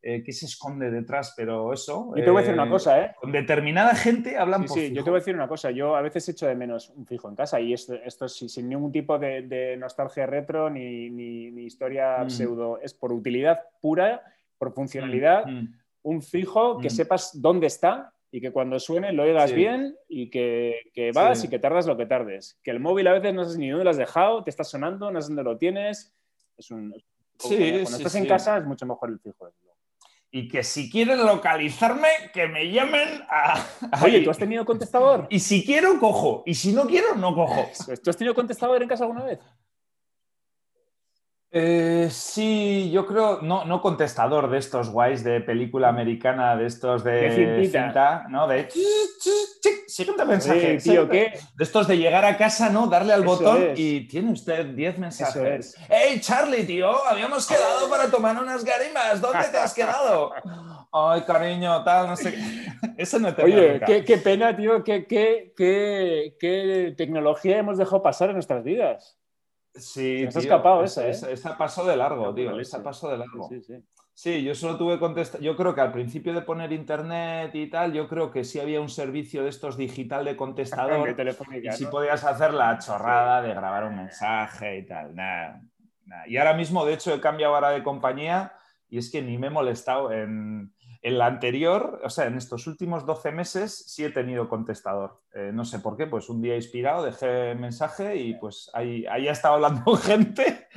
Eh, 0.00 0.22
¿Qué 0.24 0.32
se 0.32 0.46
esconde 0.46 0.90
detrás? 0.92 1.34
Pero 1.36 1.72
eso. 1.72 2.12
Yo 2.16 2.24
te 2.24 2.30
voy 2.30 2.38
a 2.38 2.42
decir 2.42 2.54
eh, 2.58 2.60
una 2.62 2.70
cosa, 2.70 3.00
¿eh? 3.02 3.14
Con 3.20 3.32
determinada 3.32 3.94
gente 3.96 4.36
hablan 4.36 4.62
Sí, 4.62 4.68
por 4.68 4.76
sí, 4.78 4.82
fijo. 4.84 4.94
yo 4.94 5.04
te 5.04 5.10
voy 5.10 5.16
a 5.16 5.20
decir 5.20 5.34
una 5.34 5.48
cosa. 5.48 5.70
Yo 5.72 5.96
a 5.96 6.02
veces 6.02 6.28
echo 6.28 6.46
de 6.46 6.54
menos 6.54 6.90
un 6.90 7.04
fijo 7.06 7.28
en 7.28 7.34
casa 7.34 7.60
y 7.60 7.72
esto, 7.72 7.94
esto 7.94 8.28
sí, 8.28 8.48
sin 8.48 8.68
ningún 8.68 8.92
tipo 8.92 9.18
de, 9.18 9.42
de 9.42 9.76
nostalgia 9.76 10.24
retro 10.26 10.70
ni, 10.70 11.10
ni- 11.10 11.50
ni 11.50 11.64
historia 11.64 12.18
Mm. 12.24 12.30
pseudo. 12.30 12.78
Es 12.80 12.94
por 12.94 13.12
utilidad 13.12 13.60
pura, 13.80 14.22
por 14.56 14.72
funcionalidad, 14.72 15.46
Mm, 15.46 15.50
mm. 15.62 15.74
un 16.02 16.22
fijo 16.22 16.78
que 16.78 16.88
Mm. 16.88 16.90
sepas 16.90 17.30
dónde 17.40 17.66
está 17.66 18.12
y 18.30 18.40
que 18.40 18.52
cuando 18.52 18.78
suene 18.78 19.12
lo 19.12 19.22
oigas 19.22 19.50
Sí. 19.50 19.56
bien 19.56 19.96
y 20.08 20.30
que, 20.30 20.90
que 20.92 21.12
vas 21.12 21.40
Sí. 21.40 21.46
y 21.46 21.50
que 21.50 21.58
tardas 21.58 21.86
lo 21.86 21.96
que 21.96 22.06
tardes. 22.06 22.58
Que 22.62 22.70
el 22.70 22.80
móvil 22.80 23.06
a 23.06 23.12
veces 23.12 23.32
no 23.34 23.44
sabes 23.44 23.58
ni 23.58 23.68
dónde 23.70 23.84
lo 23.84 23.90
has 23.90 23.96
dejado, 23.96 24.44
te 24.44 24.50
está 24.50 24.64
sonando, 24.64 25.06
no 25.10 25.20
sabes 25.20 25.28
dónde 25.28 25.42
lo 25.44 25.56
tienes. 25.56 26.14
Es 26.56 26.70
un, 26.70 26.94
Sí, 27.38 27.56
cuando 27.56 27.96
estás 27.98 28.14
en 28.16 28.26
casa 28.26 28.58
es 28.58 28.64
mucho 28.64 28.84
mejor 28.84 29.10
el 29.10 29.20
fijo. 29.20 29.48
Y 30.30 30.48
que 30.48 30.62
si 30.62 30.90
quieren 30.90 31.24
localizarme, 31.24 32.08
que 32.34 32.48
me 32.48 32.70
llamen 32.70 33.22
a. 33.30 33.64
Oye. 34.04 34.20
¿tú 34.20 34.30
has 34.30 34.36
tenido 34.38 34.64
contestador? 34.64 35.26
Y 35.30 35.38
si 35.38 35.64
quiero, 35.64 35.98
cojo. 35.98 36.42
Y 36.44 36.54
si 36.54 36.72
no 36.72 36.86
quiero, 36.86 37.14
no 37.14 37.34
cojo. 37.34 37.64
¿Tú 38.04 38.10
has 38.10 38.16
tenido 38.16 38.34
contestador 38.34 38.82
en 38.82 38.88
casa 38.88 39.04
alguna 39.04 39.24
vez? 39.24 39.38
Eh, 41.50 42.08
sí, 42.10 42.90
yo 42.90 43.06
creo, 43.06 43.40
no, 43.40 43.64
no 43.64 43.80
contestador 43.80 44.50
de 44.50 44.58
estos 44.58 44.90
guays 44.90 45.24
de 45.24 45.40
película 45.40 45.88
americana, 45.88 46.56
de 46.56 46.66
estos 46.66 47.02
de, 47.02 47.68
cinta, 47.70 48.26
¿no? 48.28 48.46
De 48.46 48.68
siguiente 49.86 50.24
mensaje. 50.26 50.76
Tío. 50.76 51.08
¿qué? 51.08 51.32
De 51.54 51.64
estos 51.64 51.88
de 51.88 51.96
llegar 51.96 52.24
a 52.24 52.36
casa, 52.36 52.68
¿no? 52.68 52.86
Darle 52.86 53.14
al 53.14 53.22
Eso 53.22 53.30
botón 53.30 53.62
es. 53.70 53.78
y 53.78 54.06
tiene 54.06 54.32
usted 54.32 54.66
10 54.66 54.98
mensajes. 54.98 55.74
es. 55.74 55.76
¡Hey, 55.88 56.20
Charlie, 56.20 56.64
tío! 56.64 57.04
Habíamos 57.06 57.46
quedado 57.46 57.88
para 57.88 58.10
tomar 58.10 58.40
unas 58.40 58.62
garimas. 58.62 59.20
¿Dónde 59.20 59.48
te 59.50 59.56
has 59.56 59.72
quedado? 59.72 60.32
Ay, 60.92 61.22
cariño, 61.22 61.82
tal, 61.82 62.08
no 62.08 62.16
sé 62.16 62.32
qué. 62.34 62.92
Eso 62.98 63.18
no 63.18 63.34
te 63.34 63.42
Oye, 63.42 63.80
qué, 63.86 64.04
qué 64.04 64.18
pena, 64.18 64.56
tío, 64.56 64.84
qué, 64.84 65.06
qué, 65.06 65.52
qué, 65.56 66.36
qué 66.38 66.94
tecnología 66.96 67.58
hemos 67.58 67.78
dejado 67.78 68.02
pasar 68.02 68.28
en 68.30 68.34
nuestras 68.34 68.62
vidas. 68.62 69.17
Sí, 69.78 70.18
Se 70.18 70.28
tío, 70.28 70.40
escapado 70.40 70.84
esa, 70.84 71.06
¿eh? 71.06 71.10
esa- 71.10 71.30
esa 71.30 71.56
pasó 71.56 71.84
de 71.86 71.96
largo, 71.96 72.34
tío. 72.34 72.58
Esa 72.58 72.82
pasó 72.82 73.08
de 73.10 73.18
largo. 73.18 73.48
Sí, 73.48 73.60
sí. 73.62 73.74
Sí, 74.14 74.42
yo 74.42 74.52
solo 74.56 74.76
tuve 74.76 74.98
contestar. 74.98 75.40
Yo 75.40 75.56
creo 75.56 75.76
que 75.76 75.80
al 75.80 75.92
principio 75.92 76.34
de 76.34 76.42
poner 76.42 76.72
internet 76.72 77.54
y 77.54 77.70
tal, 77.70 77.92
yo 77.92 78.08
creo 78.08 78.32
que 78.32 78.42
sí 78.42 78.58
había 78.58 78.80
un 78.80 78.88
servicio 78.88 79.44
de 79.44 79.50
estos 79.50 79.76
digital 79.76 80.24
de 80.24 80.30
De 80.32 80.36
contestador 80.36 81.16
y 81.62 81.70
sí 81.70 81.84
¿no? 81.84 81.90
podías 81.90 82.24
hacer 82.24 82.52
la 82.52 82.78
chorrada 82.78 83.42
de 83.42 83.50
grabar 83.54 83.84
un 83.84 83.94
mensaje 83.96 84.78
y 84.78 84.86
tal. 84.86 85.14
Y 86.26 86.36
ahora 86.36 86.54
mismo, 86.54 86.84
de 86.84 86.94
hecho, 86.94 87.14
he 87.14 87.20
cambiado 87.20 87.54
ahora 87.54 87.70
de 87.70 87.84
compañía 87.84 88.52
y 88.88 88.98
es 88.98 89.10
que 89.10 89.22
ni 89.22 89.38
me 89.38 89.48
he 89.48 89.50
molestado. 89.50 90.10
En, 90.10 90.72
en 91.02 91.18
la 91.18 91.26
anterior, 91.26 92.00
o 92.04 92.10
sea, 92.10 92.26
en 92.26 92.36
estos 92.36 92.66
últimos 92.66 93.06
12 93.06 93.32
meses 93.32 93.84
sí 93.86 94.04
he 94.04 94.10
tenido 94.10 94.48
contestador. 94.48 95.20
Eh, 95.32 95.50
no 95.52 95.64
sé 95.64 95.78
por 95.78 95.96
qué, 95.96 96.06
pues 96.06 96.28
un 96.28 96.42
día 96.42 96.56
inspirado 96.56 97.04
dejé 97.04 97.54
mensaje 97.54 98.16
y 98.16 98.34
pues 98.34 98.70
ahí, 98.74 99.06
ahí 99.06 99.28
ha 99.28 99.32
estado 99.32 99.54
hablando 99.54 99.96
gente 99.96 100.68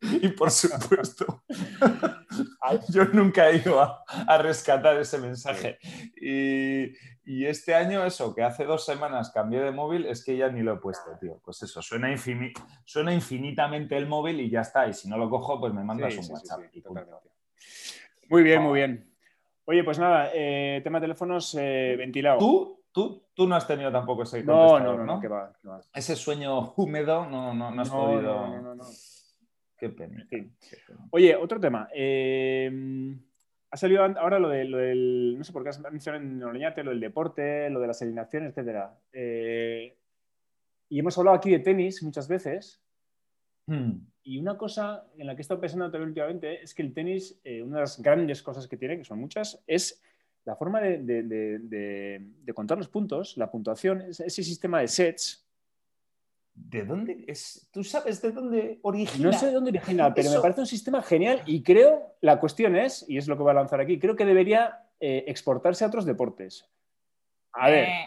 y 0.00 0.28
por 0.28 0.50
supuesto 0.50 1.44
yo 2.88 3.04
nunca 3.06 3.48
he 3.50 3.56
ido 3.56 3.80
a, 3.80 4.04
a 4.26 4.38
rescatar 4.38 4.96
ese 4.98 5.18
mensaje. 5.18 5.78
Y, 6.20 6.92
y 7.24 7.46
este 7.46 7.74
año 7.74 8.04
eso, 8.04 8.34
que 8.34 8.42
hace 8.42 8.64
dos 8.64 8.84
semanas 8.84 9.30
cambié 9.30 9.60
de 9.60 9.70
móvil, 9.70 10.06
es 10.06 10.24
que 10.24 10.36
ya 10.36 10.48
ni 10.48 10.62
lo 10.62 10.74
he 10.74 10.78
puesto, 10.78 11.16
tío. 11.20 11.40
Pues 11.44 11.62
eso, 11.62 11.80
suena, 11.80 12.08
suena 12.84 13.14
infinitamente 13.14 13.96
el 13.96 14.06
móvil 14.06 14.40
y 14.40 14.50
ya 14.50 14.62
está. 14.62 14.88
Y 14.88 14.94
si 14.94 15.08
no 15.08 15.16
lo 15.16 15.30
cojo, 15.30 15.60
pues 15.60 15.72
me 15.72 15.84
mandas 15.84 16.12
Sí, 16.12 16.18
un 16.18 16.24
sí, 16.24 16.32
WhatsApp. 16.32 16.60
sí, 16.72 16.80
y. 16.80 18.28
Muy 18.28 18.42
bien, 18.42 18.62
muy 18.62 18.78
bien. 18.80 19.11
Oye, 19.64 19.84
pues 19.84 19.98
nada, 19.98 20.30
eh, 20.34 20.80
tema 20.82 21.00
teléfonos 21.00 21.54
eh, 21.58 21.94
ventilado. 21.96 22.38
¿Tú, 22.38 22.80
tú, 22.90 23.22
tú 23.34 23.46
no 23.46 23.54
has 23.54 23.66
tenido 23.66 23.92
tampoco 23.92 24.24
ese 24.24 24.42
No, 24.42 24.78
no, 24.80 24.96
no, 24.96 25.04
no, 25.04 25.20
que 25.20 25.28
va, 25.28 25.52
que 25.60 25.68
va. 25.68 25.80
Ese 25.94 26.16
sueño 26.16 26.72
húmedo 26.76 27.26
no, 27.26 27.54
no, 27.54 27.70
no 27.70 27.82
has 27.82 27.88
No, 27.90 27.94
podido. 28.06 28.22
no, 28.34 28.48
no, 28.56 28.62
no, 28.62 28.74
no. 28.74 28.84
Qué 29.76 29.88
pena. 29.88 30.26
Qué 30.28 30.50
pena. 30.86 31.06
Oye, 31.10 31.36
otro 31.36 31.58
tema. 31.60 31.88
Eh, 31.94 32.70
ha 33.70 33.76
salido 33.76 34.04
ahora 34.04 34.38
lo, 34.38 34.48
de- 34.48 34.64
lo 34.64 34.78
del. 34.78 35.36
No 35.38 35.44
sé 35.44 35.52
por 35.52 35.62
qué 35.62 35.70
has 35.70 35.80
mencionado 35.80 36.22
en 36.24 36.42
Oleñate, 36.42 36.84
lo 36.84 36.90
del 36.90 37.00
deporte, 37.00 37.70
lo 37.70 37.80
de 37.80 37.86
las 37.86 38.02
alineaciones, 38.02 38.50
etcétera. 38.50 38.94
Eh, 39.12 39.96
y 40.88 40.98
hemos 40.98 41.16
hablado 41.18 41.36
aquí 41.36 41.50
de 41.50 41.60
tenis 41.60 42.02
muchas 42.02 42.28
veces. 42.28 42.80
Hmm. 43.66 43.92
Y 44.24 44.38
una 44.38 44.56
cosa 44.56 45.06
en 45.18 45.26
la 45.26 45.34
que 45.34 45.40
he 45.40 45.42
estado 45.42 45.60
pensando 45.60 45.90
también 45.90 46.08
últimamente 46.10 46.62
es 46.62 46.74
que 46.74 46.82
el 46.82 46.92
tenis, 46.94 47.40
eh, 47.44 47.62
una 47.62 47.76
de 47.76 47.82
las 47.82 48.00
grandes 48.00 48.42
cosas 48.42 48.68
que 48.68 48.76
tiene, 48.76 48.98
que 48.98 49.04
son 49.04 49.18
muchas, 49.18 49.62
es 49.66 50.00
la 50.44 50.56
forma 50.56 50.80
de, 50.80 50.98
de- 50.98 51.22
de- 51.22 51.58
de- 51.58 52.20
de 52.42 52.54
contar 52.54 52.78
los 52.78 52.88
puntos, 52.88 53.36
la 53.36 53.50
puntuación, 53.50 54.00
es- 54.02 54.20
ese 54.20 54.42
sistema 54.42 54.80
de 54.80 54.88
sets. 54.88 55.46
¿De 56.54 56.84
dónde 56.84 57.24
es? 57.26 57.66
¿Tú 57.72 57.82
sabes 57.82 58.20
de 58.20 58.30
dónde 58.30 58.78
origina? 58.82 59.30
No 59.30 59.32
sé 59.32 59.46
de 59.46 59.52
dónde 59.52 59.70
origina, 59.70 60.12
pero 60.12 60.30
me 60.30 60.38
parece 60.40 60.60
un 60.60 60.66
sistema 60.66 61.00
genial 61.02 61.42
y 61.46 61.62
creo, 61.62 62.14
la 62.20 62.38
cuestión 62.38 62.76
es, 62.76 63.04
y 63.08 63.16
es 63.16 63.26
lo 63.26 63.36
que 63.36 63.42
voy 63.42 63.52
a 63.52 63.54
lanzar 63.54 63.80
aquí, 63.80 63.98
creo 63.98 64.14
que 64.16 64.24
debería 64.26 64.86
eh, 65.00 65.24
exportarse 65.26 65.82
a 65.84 65.88
otros 65.88 66.04
deportes. 66.04 66.68
A 67.54 67.70
ver, 67.70 67.88
Eh. 67.88 68.04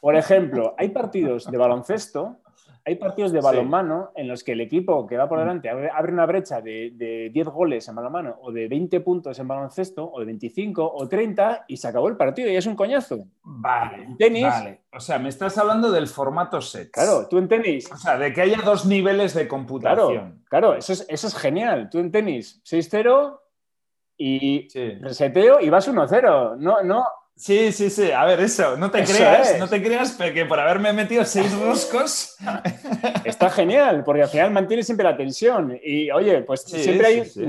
por 0.00 0.14
ejemplo, 0.16 0.74
hay 0.78 0.90
partidos 0.90 1.50
de 1.50 1.58
baloncesto, 1.58 2.39
hay 2.84 2.96
partidos 2.96 3.32
de 3.32 3.40
Sí. 3.40 3.44
balonmano 3.44 4.10
en 4.16 4.26
los 4.28 4.42
que 4.42 4.52
el 4.52 4.60
equipo 4.60 5.06
que 5.06 5.16
va 5.16 5.28
por 5.28 5.38
delante 5.38 5.68
abre, 5.68 5.90
una 6.12 6.26
brecha 6.26 6.60
de, 6.60 6.92
de 6.94 7.30
10 7.32 7.48
goles 7.48 7.86
en 7.88 7.94
balonmano 7.94 8.36
o 8.42 8.50
de 8.52 8.68
20 8.68 9.00
puntos 9.00 9.38
en 9.38 9.46
baloncesto 9.48 10.10
o 10.10 10.18
de 10.20 10.26
25 10.26 10.90
o 10.94 11.08
30 11.08 11.64
y 11.68 11.76
se 11.76 11.88
acabó 11.88 12.08
el 12.08 12.16
partido 12.16 12.50
y 12.50 12.56
es 12.56 12.66
un 12.66 12.74
coñazo. 12.76 13.18
Vale. 13.42 14.08
Tenis. 14.18 14.44
Vale. 14.44 14.80
O 14.92 15.00
sea, 15.00 15.18
me 15.18 15.28
estás 15.28 15.56
hablando 15.58 15.90
del 15.90 16.06
formato 16.08 16.60
set. 16.60 16.90
Claro, 16.90 17.28
tú 17.28 17.38
en 17.38 17.48
tenis, 17.48 17.90
O 17.92 17.96
sea, 17.96 18.18
de 18.18 18.32
que 18.32 18.40
haya 18.40 18.58
dos 18.64 18.86
niveles 18.86 19.34
de 19.34 19.42
claro, 19.46 19.50
computación. 19.50 20.42
claro, 20.48 20.74
eso 20.74 20.92
es, 20.92 21.06
eso 21.08 21.26
es 21.26 21.36
genial. 21.36 21.88
Tú 21.90 21.98
en 21.98 22.10
tenis 22.10 22.60
6-0 22.64 23.40
y 24.16 24.68
Sí. 24.70 24.90
reseteo 25.00 25.60
y 25.60 25.70
vas 25.70 25.88
1-0. 25.88 26.56
No, 26.58 26.82
no, 26.82 27.04
sí, 27.36 27.72
sí, 27.72 27.90
sí. 27.90 28.10
A 28.12 28.24
ver, 28.24 28.40
eso. 28.40 28.76
No 28.76 28.90
te 28.90 29.00
Eso 29.00 29.14
creas, 29.14 29.50
es. 29.52 29.58
no 29.58 29.68
te 29.68 29.82
creas 29.82 30.12
que 30.12 30.44
por 30.44 30.60
haberme 30.60 30.92
metido 30.92 31.24
seis 31.24 31.52
roscos. 31.58 32.36
está 33.24 33.50
genial, 33.50 34.02
porque 34.04 34.22
al 34.22 34.28
final 34.28 34.50
mantiene 34.50 34.82
siempre 34.82 35.04
la 35.04 35.16
tensión. 35.16 35.78
Y 35.82 36.10
oye, 36.10 36.42
pues 36.42 36.62
Sí, 36.62 36.82
siempre 36.82 37.06
hay 37.06 37.24
sí, 37.24 37.44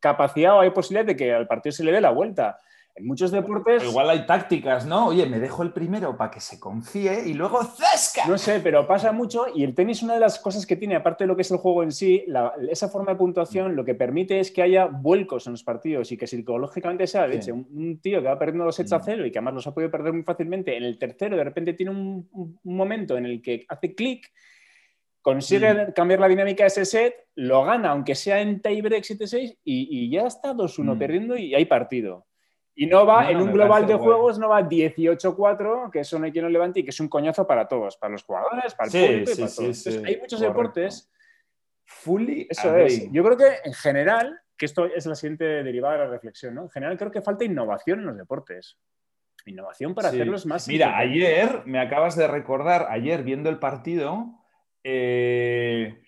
capacidad 0.00 0.54
o 0.56 0.60
hay 0.60 0.70
posibilidad 0.70 1.06
de 1.06 1.16
que 1.16 1.32
al 1.32 1.46
partido 1.46 1.72
se 1.72 1.84
le 1.84 1.92
dé 1.92 2.00
la 2.00 2.10
vuelta. 2.10 2.58
En 2.96 3.06
muchos 3.08 3.32
deportes, 3.32 3.82
igual 3.82 4.08
hay 4.08 4.24
tácticas, 4.24 4.86
¿no? 4.86 5.08
Oye, 5.08 5.26
me 5.26 5.40
dejo 5.40 5.64
el 5.64 5.72
primero 5.72 6.16
para 6.16 6.30
que 6.30 6.38
se 6.38 6.60
confíe 6.60 7.24
y 7.26 7.34
luego 7.34 7.64
¡zasca! 7.64 8.24
no 8.28 8.38
sé, 8.38 8.60
pero 8.60 8.86
pasa 8.86 9.10
mucho. 9.10 9.46
Y 9.52 9.64
el 9.64 9.74
tenis, 9.74 10.04
una 10.04 10.14
de 10.14 10.20
las 10.20 10.38
cosas 10.38 10.64
que 10.64 10.76
tiene, 10.76 10.94
aparte 10.94 11.24
de 11.24 11.28
lo 11.28 11.34
que 11.34 11.42
es 11.42 11.50
el 11.50 11.56
juego 11.56 11.82
en 11.82 11.90
sí, 11.90 12.22
la- 12.28 12.52
esa 12.70 12.88
forma 12.88 13.10
de 13.10 13.18
puntuación 13.18 13.74
lo 13.74 13.84
que 13.84 13.96
permite 13.96 14.38
es 14.38 14.52
que 14.52 14.62
haya 14.62 14.84
vuelcos 14.86 15.48
en 15.48 15.54
los 15.54 15.64
partidos 15.64 16.12
y 16.12 16.16
que 16.16 16.28
psicológicamente 16.28 17.08
sea, 17.08 17.26
de 17.26 17.32
Sí. 17.42 17.50
hecho, 17.50 17.54
un, 17.54 17.66
un 17.72 17.98
tío 18.00 18.22
que 18.22 18.28
va 18.28 18.38
perdiendo 18.38 18.64
los 18.64 18.76
sets 18.76 18.92
a 18.92 18.98
Mm. 18.98 19.02
cero 19.04 19.26
y 19.26 19.32
que 19.32 19.38
además 19.38 19.54
los 19.54 19.66
ha 19.66 19.74
podido 19.74 19.90
perder 19.90 20.12
muy 20.12 20.22
fácilmente, 20.22 20.76
en 20.76 20.84
el 20.84 20.96
tercero 20.96 21.36
de 21.36 21.42
repente 21.42 21.72
tiene 21.72 21.90
un, 21.90 22.28
un- 22.30 22.60
un 22.62 22.76
momento 22.76 23.16
en 23.18 23.26
el 23.26 23.42
que 23.42 23.64
hace 23.68 23.92
clic, 23.96 24.30
consigue 25.20 25.74
Mm. 25.88 25.92
cambiar 25.94 26.20
la 26.20 26.28
dinámica 26.28 26.62
de 26.62 26.68
ese 26.68 26.84
set, 26.84 27.14
lo 27.34 27.64
gana, 27.64 27.90
aunque 27.90 28.14
sea 28.14 28.40
en 28.40 28.62
tiebreak 28.62 29.02
7-6, 29.02 29.58
y, 29.64 29.88
y 29.90 30.10
ya 30.10 30.28
está 30.28 30.52
2-1 30.54 30.94
Mm. 30.94 30.98
perdiendo 31.00 31.36
y 31.36 31.56
hay 31.56 31.64
partido. 31.64 32.26
Y 32.76 32.86
no 32.86 33.06
va 33.06 33.24
No, 33.24 33.30
en 33.30 33.36
un 33.40 33.52
global 33.52 33.86
de 33.86 33.94
juegos, 33.94 34.38
no 34.38 34.48
va 34.48 34.62
18-4, 34.62 35.90
que 35.90 36.00
eso 36.00 36.18
no 36.18 36.24
hay 36.24 36.32
quien 36.32 36.44
lo 36.44 36.50
levante 36.50 36.80
y 36.80 36.84
que 36.84 36.90
es 36.90 37.00
un 37.00 37.08
coñazo 37.08 37.46
para 37.46 37.68
todos, 37.68 37.96
para 37.96 38.12
los 38.12 38.24
jugadores, 38.24 38.74
para 38.74 38.86
el 38.86 38.90
Sí, 38.90 38.98
público 39.06 39.30
sí, 39.30 39.36
para 39.36 39.48
sí, 39.48 39.56
todos. 39.56 39.86
Entonces, 39.86 40.04
hay 40.04 40.16
muchos 40.20 40.40
correcto. 40.40 40.58
deportes, 40.58 41.10
Fully 41.86 42.46
eso 42.50 42.76
es. 42.76 43.10
Yo 43.12 43.22
creo 43.22 43.36
que 43.36 43.56
en 43.64 43.74
general, 43.74 44.40
que 44.56 44.66
esto 44.66 44.86
es 44.86 45.06
la 45.06 45.14
siguiente 45.14 45.44
derivada 45.44 45.94
de 45.98 46.04
la 46.04 46.10
reflexión, 46.10 46.54
¿no? 46.54 46.62
En 46.62 46.70
general 46.70 46.96
creo 46.96 47.10
que 47.10 47.22
falta 47.22 47.44
innovación 47.44 48.00
en 48.00 48.06
los 48.06 48.16
deportes. 48.16 48.78
Innovación 49.46 49.94
para 49.94 50.08
hacerlos 50.08 50.46
más. 50.46 50.66
Mira, 50.68 50.96
ayer 50.96 51.62
me 51.66 51.78
acabas 51.78 52.16
de 52.16 52.26
recordar, 52.26 52.86
ayer 52.88 53.22
viendo 53.22 53.50
el 53.50 53.58
partido, 53.58 54.26
eh, 54.82 56.02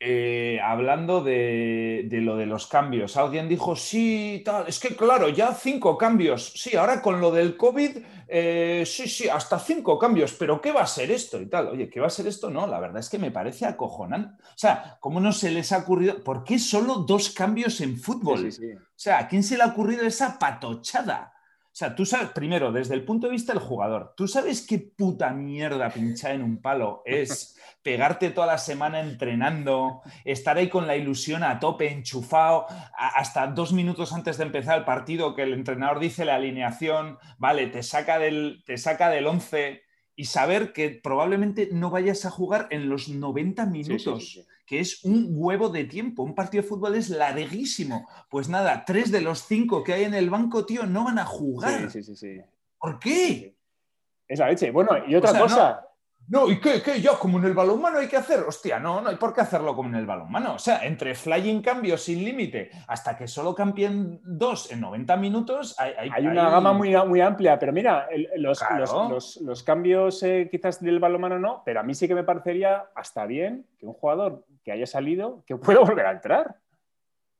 eh, 0.00 0.60
hablando 0.62 1.22
de, 1.22 2.06
de 2.08 2.20
lo 2.20 2.36
de 2.36 2.46
los 2.46 2.66
cambios. 2.66 3.16
Alguien 3.16 3.48
dijo, 3.48 3.76
sí, 3.76 4.42
tal, 4.44 4.66
es 4.68 4.78
que 4.78 4.96
claro, 4.96 5.28
ya 5.28 5.52
cinco 5.54 5.96
cambios. 5.96 6.52
Sí, 6.54 6.76
ahora 6.76 7.00
con 7.00 7.20
lo 7.20 7.30
del 7.30 7.56
COVID, 7.56 7.98
eh, 8.28 8.84
sí, 8.86 9.08
sí, 9.08 9.28
hasta 9.28 9.58
cinco 9.58 9.98
cambios. 9.98 10.32
Pero 10.34 10.60
¿qué 10.60 10.72
va 10.72 10.82
a 10.82 10.86
ser 10.86 11.10
esto? 11.10 11.40
Y 11.40 11.46
tal. 11.46 11.68
Oye, 11.68 11.88
¿qué 11.88 12.00
va 12.00 12.08
a 12.08 12.10
ser 12.10 12.26
esto? 12.26 12.50
No, 12.50 12.66
la 12.66 12.80
verdad 12.80 13.00
es 13.00 13.08
que 13.08 13.18
me 13.18 13.30
parece 13.30 13.66
acojonante. 13.66 14.42
O 14.42 14.58
sea, 14.58 14.96
¿cómo 15.00 15.20
no 15.20 15.32
se 15.32 15.50
les 15.50 15.72
ha 15.72 15.78
ocurrido? 15.78 16.22
¿Por 16.22 16.44
qué 16.44 16.58
solo 16.58 16.96
dos 16.96 17.30
cambios 17.30 17.80
en 17.80 17.96
fútbol? 17.96 18.38
Sí, 18.38 18.52
sí, 18.52 18.62
sí. 18.62 18.72
O 18.74 18.80
sea, 18.96 19.18
¿a 19.18 19.28
quién 19.28 19.42
se 19.42 19.56
le 19.56 19.64
ha 19.64 19.68
ocurrido 19.68 20.06
esa 20.06 20.38
patochada? 20.38 21.33
O 21.74 21.76
sea, 21.76 21.96
tú 21.96 22.06
sabes, 22.06 22.28
primero, 22.30 22.70
desde 22.70 22.94
el 22.94 23.04
punto 23.04 23.26
de 23.26 23.32
vista 23.32 23.52
del 23.52 23.60
jugador, 23.60 24.14
¿tú 24.16 24.28
sabes 24.28 24.64
qué 24.64 24.78
puta 24.78 25.30
mierda 25.32 25.90
pinchar 25.90 26.30
en 26.30 26.44
un 26.44 26.62
palo 26.62 27.02
es 27.04 27.58
pegarte 27.82 28.30
toda 28.30 28.46
la 28.46 28.58
semana 28.58 29.00
entrenando, 29.00 30.00
estar 30.24 30.56
ahí 30.56 30.68
con 30.68 30.86
la 30.86 30.94
ilusión 30.96 31.42
a 31.42 31.58
tope, 31.58 31.90
enchufado, 31.90 32.66
hasta 32.96 33.48
dos 33.48 33.72
minutos 33.72 34.12
antes 34.12 34.38
de 34.38 34.44
empezar 34.44 34.78
el 34.78 34.84
partido 34.84 35.34
que 35.34 35.42
el 35.42 35.52
entrenador 35.52 35.98
dice 35.98 36.24
la 36.24 36.36
alineación, 36.36 37.18
vale, 37.38 37.66
te 37.66 37.82
saca 37.82 38.20
del, 38.20 38.62
te 38.64 38.78
saca 38.78 39.10
del 39.10 39.26
11 39.26 39.82
y 40.14 40.26
saber 40.26 40.72
que 40.72 40.90
probablemente 40.90 41.70
no 41.72 41.90
vayas 41.90 42.24
a 42.24 42.30
jugar 42.30 42.68
en 42.70 42.88
los 42.88 43.08
90 43.08 43.64
Sí, 43.64 43.70
minutos? 43.70 44.22
sí, 44.30 44.42
sí, 44.42 44.42
sí. 44.42 44.53
Que 44.66 44.80
es 44.80 45.04
un 45.04 45.28
huevo 45.30 45.68
de 45.68 45.84
tiempo. 45.84 46.22
Un 46.22 46.34
partido 46.34 46.62
de 46.62 46.68
fútbol 46.68 46.94
es 46.94 47.10
larguísimo. 47.10 48.08
Pues 48.30 48.48
nada, 48.48 48.84
tres 48.84 49.10
de 49.10 49.20
los 49.20 49.46
cinco 49.46 49.84
que 49.84 49.92
hay 49.92 50.04
en 50.04 50.14
el 50.14 50.30
banco, 50.30 50.64
tío, 50.64 50.86
no 50.86 51.04
van 51.04 51.18
a 51.18 51.26
jugar. 51.26 51.90
Sí, 51.90 52.02
sí, 52.02 52.14
sí, 52.14 52.16
sí. 52.16 52.42
¿Por 52.78 52.98
qué? 52.98 53.56
Es 54.26 54.38
la 54.38 54.48
leche. 54.48 54.70
Bueno, 54.70 54.92
y 55.06 55.14
otra 55.14 55.30
O 55.30 55.32
sea, 55.32 55.42
cosa. 55.42 55.80
No, 55.80 55.88
¿y 56.48 56.60
qué? 56.60 56.80
¿Qué? 56.82 57.00
Ya, 57.00 57.12
como 57.18 57.38
en 57.38 57.44
el 57.44 57.52
balonmano 57.54 57.98
hay 57.98 58.08
que 58.08 58.16
hacer. 58.16 58.40
Hostia, 58.40 58.78
no, 58.78 59.00
no 59.00 59.08
hay 59.10 59.16
por 59.16 59.34
qué 59.34 59.42
hacerlo 59.42 59.74
como 59.76 59.88
en 59.90 59.96
el 59.96 60.06
balonmano. 60.06 60.54
O 60.54 60.58
sea, 60.58 60.84
entre 60.84 61.14
flying 61.14 61.60
cambios 61.62 62.02
sin 62.02 62.24
límite 62.24 62.70
hasta 62.88 63.16
que 63.16 63.28
solo 63.28 63.54
cambien 63.54 64.20
dos 64.24 64.70
en 64.72 64.80
90 64.80 65.16
minutos, 65.16 65.74
hay, 65.78 65.92
hay- 65.98 66.10
Hay 66.14 66.26
una 66.26 66.46
hay- 66.46 66.52
gama 66.52 66.72
muy, 66.72 66.96
muy 67.06 67.20
amplia, 67.20 67.58
pero 67.58 67.72
mira, 67.72 68.06
el- 68.10 68.28
los, 68.36 68.58
Claro. 68.60 68.78
los- 68.78 69.10
los- 69.10 69.36
los 69.42 69.62
cambios 69.62 70.22
eh, 70.22 70.48
quizás 70.50 70.80
del 70.80 70.98
balonmano 70.98 71.38
no, 71.38 71.62
pero 71.64 71.80
a 71.80 71.82
mí 71.82 71.94
sí 71.94 72.08
que 72.08 72.14
me 72.14 72.24
parecería 72.24 72.86
hasta 72.94 73.26
bien 73.26 73.66
que 73.78 73.86
un 73.86 73.92
jugador 73.94 74.44
que 74.64 74.72
haya 74.72 74.86
salido, 74.86 75.42
que 75.46 75.56
pueda 75.56 75.80
volver 76.00 76.06
a 76.06 76.12
entrar. 76.12 76.56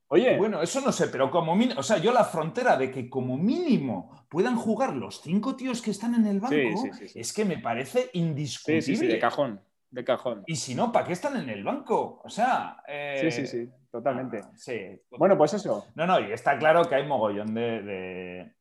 Oye. 0.08 0.36
Bueno, 0.36 0.62
eso 0.62 0.80
no 0.80 0.92
sé, 0.92 1.08
pero 1.08 1.30
como 1.30 1.56
mínimo, 1.56 1.80
o 1.80 1.82
sea, 1.82 1.98
yo 1.98 2.12
la 2.12 2.24
frontera 2.24 2.76
de 2.76 2.90
que 2.90 3.08
como 3.08 3.36
mínimo 3.36 4.26
puedan 4.28 4.56
jugar 4.56 4.94
los 4.94 5.20
cinco 5.22 5.56
tíos 5.56 5.80
que 5.82 5.90
están 5.90 6.14
en 6.14 6.26
el 6.26 6.40
banco, 6.40 6.54
Sí, 6.54 6.76
sí, 6.76 6.90
sí, 6.98 7.08
sí. 7.08 7.20
es 7.20 7.32
que 7.32 7.44
me 7.44 7.58
parece 7.58 8.10
indiscutible. 8.12 8.82
sí, 8.82 8.96
sí, 8.96 9.06
de 9.06 9.18
cajón. 9.18 9.60
De 9.90 10.04
cajón. 10.04 10.42
Y 10.46 10.56
si 10.56 10.74
no, 10.74 10.90
¿para 10.92 11.06
qué 11.06 11.12
están 11.12 11.36
en 11.36 11.48
el 11.48 11.62
banco? 11.64 12.20
O 12.24 12.28
sea. 12.28 12.82
eh, 12.88 13.18
Sí, 13.22 13.30
sí, 13.30 13.46
sí, 13.46 13.68
totalmente. 13.90 14.40
Sí. 14.56 15.00
Bueno, 15.18 15.38
pues 15.38 15.54
eso. 15.54 15.86
No, 15.94 16.06
no, 16.06 16.18
y 16.20 16.32
está 16.32 16.58
claro 16.58 16.84
que 16.88 16.96
hay 16.96 17.06
mogollón 17.06 17.54
de. 17.54 17.82
de- 17.82 18.52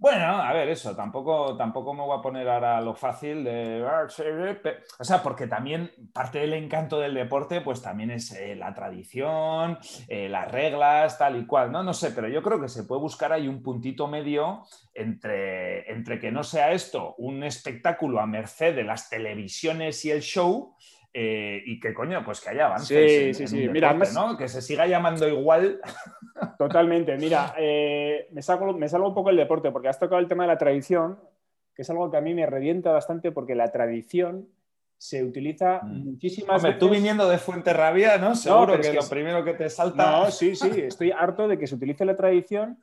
Bueno, 0.00 0.40
a 0.40 0.52
ver, 0.52 0.68
eso, 0.68 0.94
tampoco, 0.94 1.56
tampoco 1.56 1.92
me 1.92 2.02
voy 2.02 2.16
a 2.16 2.22
poner 2.22 2.48
ahora 2.48 2.80
lo 2.80 2.94
fácil 2.94 3.42
de. 3.42 3.84
O 3.84 5.04
sea, 5.04 5.20
porque 5.24 5.48
también 5.48 5.90
parte 6.12 6.38
del 6.38 6.52
encanto 6.52 7.00
del 7.00 7.14
deporte, 7.14 7.62
pues 7.62 7.82
también 7.82 8.12
es 8.12 8.30
eh, 8.30 8.54
la 8.54 8.72
tradición, 8.72 9.76
eh, 10.06 10.28
las 10.28 10.52
reglas, 10.52 11.18
tal 11.18 11.36
y 11.36 11.46
cual, 11.46 11.72
¿no? 11.72 11.82
No 11.82 11.92
sé, 11.92 12.12
pero 12.12 12.28
yo 12.28 12.44
creo 12.44 12.60
que 12.60 12.68
se 12.68 12.84
puede 12.84 13.00
buscar 13.00 13.32
ahí 13.32 13.48
un 13.48 13.60
puntito 13.60 14.06
medio 14.06 14.62
entre, 14.94 15.90
entre 15.90 16.20
que 16.20 16.30
no 16.30 16.44
sea 16.44 16.70
esto 16.70 17.16
un 17.18 17.42
espectáculo 17.42 18.20
a 18.20 18.26
merced 18.28 18.76
de 18.76 18.84
las 18.84 19.10
televisiones 19.10 20.04
y 20.04 20.12
el 20.12 20.22
show. 20.22 20.76
Eh, 21.12 21.62
y 21.64 21.80
que 21.80 21.94
coño, 21.94 22.22
pues 22.24 22.40
que 22.40 22.50
haya 22.50 22.66
avances. 22.66 22.88
Sí, 22.88 23.16
en- 23.28 23.34
sí, 23.34 23.42
en 23.44 23.48
sí. 23.48 23.68
Mira, 23.68 23.90
además- 23.90 24.14
¿no? 24.14 24.36
Que 24.36 24.48
se 24.48 24.60
siga 24.62 24.86
llamando 24.86 25.26
igual. 25.28 25.80
Totalmente. 26.58 27.16
Mira, 27.16 27.54
eh, 27.58 28.28
me, 28.32 28.42
salgo, 28.42 28.72
me 28.74 28.88
salgo 28.88 29.08
un 29.08 29.14
poco 29.14 29.28
del 29.28 29.38
deporte 29.38 29.70
porque 29.70 29.88
has 29.88 29.98
tocado 29.98 30.20
el 30.20 30.28
tema 30.28 30.44
de 30.44 30.48
la 30.48 30.58
tradición, 30.58 31.18
que 31.74 31.82
es 31.82 31.90
algo 31.90 32.10
que 32.10 32.16
a 32.16 32.20
mí 32.20 32.34
me 32.34 32.46
revienta 32.46 32.90
bastante 32.92 33.32
porque 33.32 33.54
la 33.54 33.70
tradición 33.70 34.48
se 34.96 35.22
utiliza 35.24 35.80
Mm. 35.82 36.04
muchísimas 36.10 36.56
Hombre, 36.56 36.78
tú 36.78 36.86
veces- 36.86 37.02
viniendo 37.02 37.28
de 37.28 37.38
Fuenterrabía, 37.38 38.18
¿no? 38.18 38.34
Seguro 38.34 38.74
que, 38.74 38.80
es 38.80 38.88
que 38.88 38.94
lo 38.94 39.00
es- 39.00 39.08
primero 39.08 39.44
que 39.44 39.54
te 39.54 39.70
salta. 39.70 40.10
No, 40.24 40.30
sí, 40.30 40.56
sí, 40.56 40.70
estoy 40.80 41.12
harto 41.12 41.46
de 41.48 41.58
que 41.58 41.66
se 41.66 41.76
utilice 41.76 42.04
la 42.04 42.16
tradición 42.16 42.82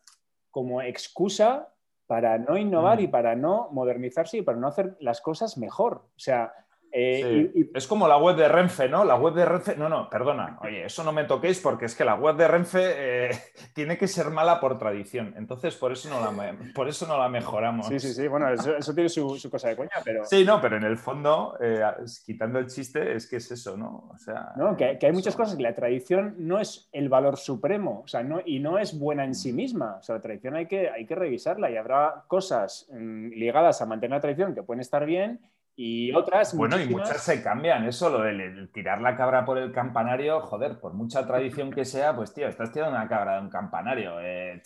como 0.50 0.82
excusa 0.82 1.70
para 2.08 2.38
no 2.38 2.58
innovar 2.58 3.00
Mm. 3.00 3.04
y 3.04 3.08
para 3.10 3.36
no 3.36 3.68
modernizarse 3.72 4.38
y 4.38 4.42
para 4.42 4.58
no 4.58 4.68
hacer 4.68 4.96
las 5.00 5.20
cosas 5.22 5.58
mejor. 5.58 6.04
O 6.16 6.20
sea, 6.20 6.54
eh, 6.98 7.50
Sí. 7.54 7.60
y- 7.60 7.62
y- 7.64 7.72
Es 7.76 7.88
como 7.88 8.08
la 8.08 8.18
web 8.18 8.38
de 8.38 8.48
Renfe, 8.48 8.88
¿no? 8.88 9.04
La 9.04 9.16
web 9.16 9.34
de 9.34 9.44
Renfe. 9.44 9.76
No, 9.76 9.90
no, 9.90 10.10
perdona. 10.10 10.58
Oye, 10.62 10.86
eso 10.86 11.04
no 11.04 11.12
me 11.12 11.26
toquéis 11.26 11.60
porque 11.60 11.86
es 11.86 11.96
que 11.96 12.06
la 12.06 12.16
web 12.16 12.38
de 12.38 12.48
Renfe 12.48 12.80
eh, 12.96 13.30
tiene 13.74 13.98
que 13.98 14.08
ser 14.08 14.30
mala 14.30 14.60
por 14.62 14.78
tradición. 14.78 15.34
Entonces, 15.38 15.76
por 15.76 15.92
eso 15.92 16.10
no 16.10 16.20
la, 16.22 16.56
por 16.74 16.88
eso 16.88 17.06
no 17.06 17.18
la 17.18 17.28
mejoramos. 17.28 17.88
sí, 17.88 18.00
sí, 18.00 18.14
sí, 18.14 18.28
bueno, 18.30 18.50
eso, 18.50 18.78
eso 18.78 18.94
tiene 18.94 19.10
su, 19.10 19.36
su 19.38 19.50
cosa 19.52 19.68
de 19.70 19.76
coña, 19.76 19.92
pero... 20.06 20.24
Sí, 20.26 20.46
no, 20.46 20.62
pero 20.62 20.78
en 20.78 20.84
el 20.84 20.98
fondo, 20.98 21.58
eh, 21.60 21.82
quitando 22.26 22.60
el 22.60 22.68
chiste, 22.68 23.14
es 23.14 23.30
que 23.30 23.38
es 23.38 23.52
eso, 23.52 23.76
¿no? 23.76 24.10
O 24.14 24.18
sea. 24.18 24.54
¿no? 24.56 24.78
Que, 24.78 24.98
que 24.98 25.08
hay 25.08 25.12
muchas 25.12 25.34
eso. 25.34 25.38
cosas 25.44 25.58
que 25.58 25.64
la 25.64 25.76
tradición 25.76 26.36
no 26.38 26.60
es 26.60 26.88
el 26.94 27.10
valor 27.10 27.36
supremo, 27.38 28.02
o 28.06 28.08
sea, 28.08 28.24
no, 28.24 28.40
y 28.46 28.60
no 28.60 28.80
es 28.80 28.98
buena 28.98 29.26
en 29.26 29.36
sí 29.36 29.52
misma. 29.52 29.98
O 30.00 30.04
sea, 30.04 30.16
la 30.16 30.22
tradición 30.22 30.56
hay 30.56 30.68
que, 30.68 30.90
hay 30.90 31.06
que 31.06 31.16
revisarla 31.16 31.70
y 31.70 31.78
habrá 31.78 32.24
cosas 32.28 32.88
mm, 32.92 33.32
ligadas 33.32 33.82
a 33.82 33.86
mantener 33.86 34.16
la 34.18 34.22
tradición 34.22 34.56
que 34.56 34.64
pueden 34.64 34.80
estar 34.82 35.06
bien 35.06 35.42
y 35.76 36.14
otras. 36.14 36.56
Bueno, 36.56 36.80
y 36.80 36.88
muchas 36.88 37.22
se 37.22 37.44
cambian. 37.44 37.86
Eso, 37.86 38.10
lo 38.10 38.22
de 38.22 38.34
le- 38.34 38.68
tirar 38.68 39.02
la 39.02 39.16
cabra 39.16 39.44
por 39.46 39.58
el 39.58 39.72
campanario, 39.72 40.40
joder, 40.42 40.80
por 40.80 40.94
mucha 40.94 41.26
tradición 41.28 41.72
que 41.72 41.86
sea, 41.86 42.16
pues 42.16 42.34
tío, 42.34 42.48
estás 42.48 42.72
tirando 42.72 42.96
una 42.98 43.08
cabra 43.08 43.36
de 43.36 43.42
un 43.42 43.50
campanario. 43.50 44.20
eh, 44.22 44.62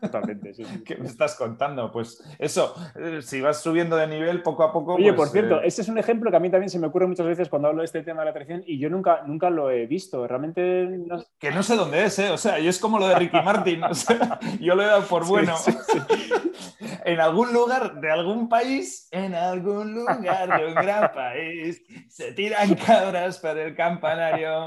Totalmente, 0.00 0.52
sí, 0.54 0.64
sí. 0.64 0.82
¿Qué 0.84 0.96
me 0.96 1.06
estás 1.06 1.34
contando? 1.36 1.90
Pues 1.92 2.22
eso, 2.38 2.74
eh, 2.96 3.20
si 3.22 3.40
vas 3.40 3.62
subiendo 3.62 3.96
de 3.96 4.06
nivel 4.08 4.42
poco 4.42 4.64
a 4.64 4.72
poco. 4.72 4.94
Oye, 4.94 5.12
pues, 5.12 5.16
por 5.16 5.28
cierto, 5.28 5.60
eh, 5.60 5.66
este 5.66 5.82
es 5.82 5.88
un 5.88 5.98
ejemplo 5.98 6.30
que 6.30 6.36
a 6.36 6.40
mí 6.40 6.50
también 6.50 6.68
se 6.70 6.78
me 6.78 6.88
ocurre 6.88 7.06
muchas 7.06 7.26
veces 7.26 7.48
cuando 7.48 7.68
hablo 7.68 7.82
de 7.82 7.86
este 7.86 8.02
tema 8.02 8.20
de 8.22 8.26
la 8.26 8.32
tradición 8.32 8.62
y 8.66 8.78
yo 8.78 8.90
nunca, 8.90 9.22
nunca 9.26 9.50
lo 9.50 9.70
he 9.70 9.86
visto. 9.86 10.26
Realmente 10.26 10.86
no- 11.06 11.22
que 11.38 11.52
no 11.52 11.62
sé 11.62 11.76
dónde 11.76 12.04
es, 12.04 12.18
¿eh? 12.18 12.30
O 12.30 12.36
sea, 12.38 12.58
y 12.58 12.66
es 12.68 12.78
como 12.78 12.98
lo 12.98 13.06
de 13.08 13.14
Ricky 13.14 13.40
Martin. 13.42 13.84
o 13.84 13.94
sea, 13.94 14.38
yo 14.60 14.74
lo 14.74 14.82
he 14.82 14.86
dado 14.86 15.02
por 15.04 15.26
bueno. 15.26 15.56
Sí, 15.56 15.72
En 17.04 17.20
algún 17.20 17.52
lugar 17.52 18.00
de 18.00 18.10
algún 18.10 18.48
país, 18.48 19.08
en 19.10 19.34
algún 19.34 19.94
lugar 19.94 20.58
de 20.60 20.66
un 20.66 20.74
gran 20.74 21.10
país, 21.12 21.82
se 22.08 22.32
tiran 22.32 22.74
cabras 22.74 23.38
para 23.38 23.62
el 23.62 23.74
campanario. 23.74 24.66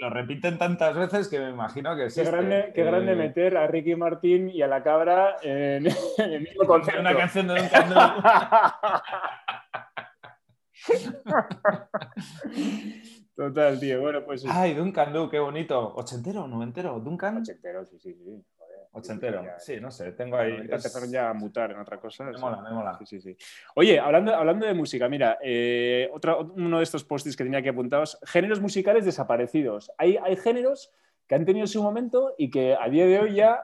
Lo 0.00 0.08
repiten 0.08 0.56
tantas 0.56 0.96
veces 0.96 1.28
que 1.28 1.38
me 1.38 1.50
imagino 1.50 1.94
que 1.94 2.08
sí. 2.08 2.22
Qué 2.22 2.30
grande, 2.30 2.72
qué 2.74 2.84
grande 2.84 3.14
meter 3.14 3.58
a 3.58 3.66
Ricky 3.66 3.96
Martín 3.96 4.48
y 4.48 4.62
a 4.62 4.66
la 4.66 4.82
cabra 4.82 5.36
en, 5.42 5.86
en 6.18 6.32
el 6.32 6.40
mismo 6.40 6.64
concepto. 6.64 7.00
Una 7.00 7.14
canción 7.14 7.48
de 7.48 7.56
Du. 7.56 7.60
Total, 13.36 13.78
tío. 13.78 14.00
Bueno, 14.00 14.24
pues. 14.24 14.46
Ay, 14.48 14.72
Duncan 14.72 15.12
Du, 15.12 15.28
qué 15.28 15.38
bonito. 15.38 15.94
¿Ochentero 15.94 16.44
o 16.44 16.48
noventero? 16.48 16.98
¿Duncan? 16.98 17.36
Ochentero, 17.36 17.84
sí, 17.84 17.98
sí, 17.98 18.14
sí. 18.14 18.42
Ochentero. 18.92 19.44
Sí, 19.58 19.80
no 19.80 19.90
sé, 19.90 20.12
tengo 20.12 20.36
ahí. 20.36 20.52
empezaron 20.52 21.10
ya 21.10 21.30
a 21.30 21.34
mutar 21.34 21.70
en 21.70 21.78
otra 21.78 22.00
cosa. 22.00 22.24
Me 22.24 22.36
mola, 22.38 22.60
me 22.60 22.70
mola. 22.70 22.98
Sí, 22.98 23.06
sí, 23.06 23.20
sí. 23.20 23.36
Oye, 23.76 24.00
hablando, 24.00 24.34
hablando 24.34 24.66
de 24.66 24.74
música, 24.74 25.08
mira, 25.08 25.38
eh, 25.42 26.08
otro, 26.12 26.52
uno 26.56 26.78
de 26.78 26.82
estos 26.82 27.04
posts 27.04 27.36
que 27.36 27.44
tenía 27.44 27.60
aquí 27.60 27.68
apuntados, 27.68 28.18
géneros 28.24 28.60
musicales 28.60 29.04
desaparecidos. 29.04 29.92
Hay, 29.96 30.16
hay 30.16 30.36
géneros 30.36 30.92
que 31.28 31.36
han 31.36 31.44
tenido 31.44 31.68
su 31.68 31.80
momento 31.82 32.34
y 32.36 32.50
que 32.50 32.74
a 32.74 32.88
día 32.88 33.06
de 33.06 33.20
hoy 33.20 33.34
ya 33.36 33.60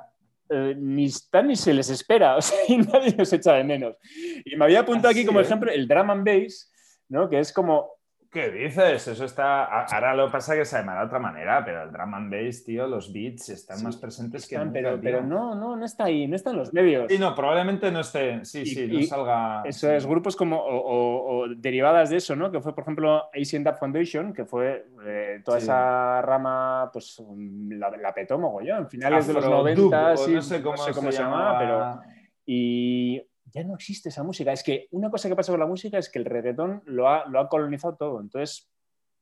eh, 0.48 0.76
ni 0.78 1.06
están 1.06 1.48
ni 1.48 1.56
se 1.56 1.74
les 1.74 1.90
espera, 1.90 2.36
o 2.38 2.40
sea, 2.42 2.58
y 2.68 2.78
nadie 2.78 3.14
los 3.18 3.32
echa 3.32 3.54
de 3.54 3.64
menos. 3.64 3.96
Y 4.44 4.54
me 4.54 4.64
había 4.64 4.80
apuntado 4.80 5.08
aquí 5.10 5.20
Así 5.20 5.26
como 5.26 5.40
es. 5.40 5.46
ejemplo 5.48 5.72
el 5.72 5.88
drum 5.88 6.10
and 6.10 6.24
bass, 6.24 6.72
¿no? 7.08 7.28
que 7.28 7.40
es 7.40 7.52
como 7.52 7.95
¿Qué 8.36 8.50
dices? 8.50 9.08
Eso 9.08 9.24
está. 9.24 9.64
Ahora 9.86 10.14
lo 10.14 10.26
que 10.26 10.32
pasa 10.32 10.52
es 10.52 10.58
que 10.58 10.64
se 10.66 10.76
llama 10.76 10.98
de 10.98 11.06
otra 11.06 11.18
manera, 11.18 11.64
pero 11.64 11.84
el 11.84 11.90
drum 11.90 12.12
and 12.12 12.30
bass, 12.30 12.64
tío, 12.64 12.86
los 12.86 13.10
beats 13.10 13.48
están 13.48 13.78
Sí, 13.78 13.84
más 13.84 13.96
presentes 13.96 14.46
que 14.46 14.56
están, 14.56 14.66
nunca, 14.68 14.78
pero, 14.78 14.90
tío. 14.92 15.00
pero 15.02 15.22
no, 15.22 15.54
no, 15.54 15.74
no 15.74 15.84
está 15.86 16.04
ahí, 16.04 16.26
no 16.28 16.36
está 16.36 16.50
en 16.50 16.56
los 16.58 16.70
medios. 16.74 17.06
Sí, 17.10 17.18
no, 17.18 17.34
probablemente 17.34 17.90
no 17.90 18.00
esté. 18.00 18.44
Sí, 18.44 18.60
Y- 18.60 18.66
sí, 18.66 18.88
no 18.92 19.02
salga. 19.04 19.62
Eso 19.64 19.88
sí. 19.88 19.94
es, 19.94 20.04
grupos 20.06 20.36
como, 20.36 20.58
o, 20.58 20.76
o- 20.76 21.38
o 21.44 21.48
derivadas 21.48 22.10
de 22.10 22.18
eso, 22.18 22.36
¿no? 22.36 22.52
Que 22.52 22.60
fue, 22.60 22.74
por 22.74 22.82
ejemplo, 22.82 23.30
Asian 23.34 23.64
Dub 23.64 23.76
Foundation, 23.78 24.34
que 24.34 24.44
fue 24.44 24.86
eh, 25.06 25.40
toda 25.42 25.58
Sí. 25.58 25.64
esa 25.64 26.20
rama, 26.20 26.90
pues 26.92 27.18
mm, 27.26 27.72
la, 27.78 27.90
la 27.96 28.12
petó 28.12 28.38
mogollón, 28.38 28.86
finales 28.90 29.26
de 29.28 29.32
los 29.32 29.44
Afrodub, 29.46 29.64
90, 29.90 30.12
o 30.12 30.16
sí, 30.18 30.34
no 30.34 30.42
sé 30.42 30.60
cómo, 30.62 30.76
se, 30.76 30.92
se 30.92 31.12
llamaba, 31.22 31.58
pero... 31.58 32.00
Y 32.44 33.22
ya 33.56 33.64
no 33.64 33.74
existe 33.74 34.10
esa 34.10 34.22
música. 34.22 34.52
Es 34.52 34.62
que 34.62 34.86
una 34.90 35.10
cosa 35.10 35.28
que 35.28 35.36
pasa 35.36 35.52
con 35.52 35.60
la 35.60 35.66
música 35.66 35.98
es 35.98 36.10
que 36.10 36.18
el 36.18 36.24
reggaetón 36.26 36.82
lo 36.84 37.08
ha, 37.08 37.26
lo 37.26 37.40
ha 37.40 37.48
colonizado 37.48 37.96
todo. 37.96 38.20
Entonces, 38.20 38.68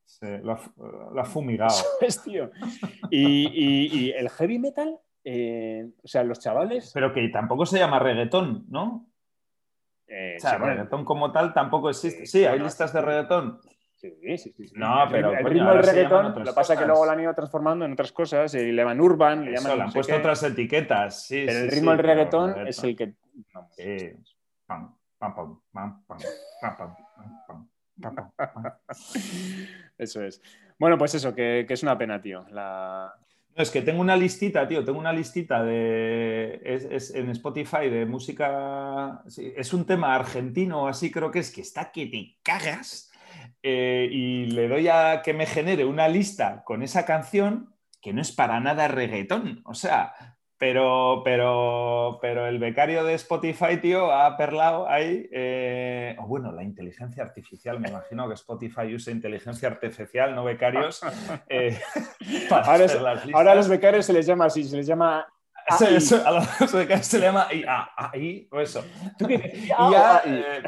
Sí, 0.06 0.26
lo 0.42 0.52
ha 1.18 1.24
fumigado. 1.24 1.70
eso 1.74 1.86
es, 2.02 2.22
tío. 2.22 2.50
Y, 3.10 3.46
y- 3.48 3.98
y 4.08 4.10
el 4.12 4.28
heavy 4.28 4.58
metal, 4.58 4.98
eh, 5.24 5.88
o 6.02 6.06
sea, 6.06 6.22
los 6.24 6.40
chavales... 6.40 6.90
Pero 6.92 7.12
que 7.14 7.26
tampoco 7.28 7.64
se 7.64 7.78
llama 7.78 7.98
reggaetón, 7.98 8.66
¿no? 8.68 9.06
eh, 10.06 10.34
O 10.36 10.40
sea, 10.40 10.50
sí, 10.50 10.56
bueno, 10.58 10.74
reggaetón 10.74 11.04
como 11.06 11.32
tal 11.32 11.54
tampoco 11.54 11.88
existe. 11.88 12.26
Sí, 12.26 12.44
hay 12.44 12.58
listas 12.60 12.92
de 12.92 13.00
reggaetón. 13.00 13.60
Sí, 13.96 14.14
sí, 14.36 14.52
sí, 14.54 14.68
sí. 14.68 14.74
No, 14.76 15.06
pero, 15.10 15.32
el 15.32 15.44
ritmo 15.46 15.70
del 15.72 15.82
reggaetón, 15.82 16.34
lo 16.38 16.44
que 16.44 16.52
pasa 16.52 16.74
es 16.74 16.80
que 16.80 16.84
luego 16.86 17.06
lo 17.06 17.10
han 17.10 17.20
ido 17.20 17.32
transformando 17.34 17.86
en 17.86 17.92
otras 17.94 18.12
cosas, 18.12 18.54
y 18.54 18.58
le 18.72 18.82
llaman 18.82 19.00
urban, 19.00 19.46
le 19.46 19.54
Eso, 19.54 19.62
llaman 19.62 19.72
le 19.72 19.78
no 19.84 19.88
han 19.88 19.92
puesto 19.94 20.12
qué, 20.12 20.18
otras 20.18 20.42
etiquetas. 20.42 21.26
Sí, 21.26 21.44
pero 21.46 21.60
el 21.60 21.70
ritmo 21.70 21.90
del 21.92 22.00
reggaetón. 22.00 22.66
es 22.66 22.84
el 22.84 22.94
que... 22.94 23.14
vamos, 23.52 23.74
Sí. 23.76 24.10
Pam, 24.66 24.96
pam, 25.18 25.34
pam, 25.34 25.60
pam, 25.72 26.04
pam, 26.06 26.18
pam, 26.60 26.76
pam, 26.76 26.94
pam, 27.46 27.68
pam, 28.00 28.14
pam, 28.14 28.32
pam. 28.36 28.72
Eso 29.98 30.22
es. 30.22 30.42
Bueno, 30.78 30.98
pues 30.98 31.14
eso, 31.14 31.34
que, 31.34 31.64
que 31.68 31.74
es 31.74 31.82
una 31.82 31.96
pena, 31.96 32.20
tío. 32.20 32.44
La... 32.50 33.14
No, 33.56 33.62
es 33.62 33.70
que 33.70 33.82
tengo 33.82 34.00
una 34.00 34.16
listita, 34.16 34.66
tío, 34.66 34.84
tengo 34.84 34.98
una 34.98 35.12
listita 35.12 35.62
de. 35.62 36.60
Es, 36.64 36.84
es 36.84 37.14
en 37.14 37.30
Spotify 37.30 37.88
de 37.88 38.04
música. 38.06 39.22
sí, 39.28 39.52
es 39.56 39.72
un 39.72 39.86
tema 39.86 40.14
argentino, 40.14 40.88
así 40.88 41.10
creo 41.12 41.30
que 41.30 41.38
es, 41.40 41.52
que 41.52 41.60
está 41.60 41.92
que 41.92 42.06
te 42.06 42.36
cagas. 42.42 43.12
eh, 43.62 44.08
y 44.10 44.46
le 44.46 44.68
doy 44.68 44.88
a 44.88 45.22
que 45.22 45.32
me 45.34 45.46
genere 45.46 45.84
una 45.84 46.08
lista 46.08 46.62
con 46.64 46.82
esa 46.82 47.04
canción 47.06 47.74
que 48.02 48.12
no 48.12 48.20
es 48.22 48.32
para 48.32 48.58
nada 48.60 48.88
reggaetón. 48.88 49.62
O 49.64 49.74
sea, 49.74 50.33
pero, 50.64 51.20
pero, 51.22 52.18
pero 52.22 52.46
el 52.46 52.58
becario 52.58 53.04
de 53.04 53.12
Spotify, 53.12 53.76
tío, 53.82 54.10
ha 54.10 54.34
perlado 54.34 54.88
ahí. 54.88 55.28
eh, 55.30 56.16
o 56.18 56.26
bueno, 56.26 56.52
la 56.52 56.62
inteligencia 56.62 57.22
artificial, 57.22 57.78
me 57.80 57.90
imagino 57.90 58.26
que 58.28 58.32
Spotify 58.32 58.94
usa 58.94 59.12
inteligencia 59.12 59.68
artificial, 59.68 60.34
no 60.34 60.42
becarios. 60.42 61.02
eh, 61.50 61.78
Ahora, 62.50 62.84
es- 62.86 62.96
ahora 63.34 63.52
a 63.52 63.54
los 63.56 63.68
becarios 63.68 64.06
se 64.06 64.14
les 64.14 64.24
llama 64.24 64.46
así, 64.46 64.64
se 64.64 64.78
les 64.78 64.86
llama... 64.86 65.26
Eso, 65.90 66.26
a 66.26 66.30
los 66.30 66.72
becarios 66.72 67.06
se 67.08 67.18
le 67.18 67.26
llama 67.26 67.46
AI, 67.50 68.48
o 68.50 68.58
eso. 68.60 68.82
¿Tú 69.18 69.26
qué 69.26 69.52
IA 69.78 70.22
eh, 70.24 70.62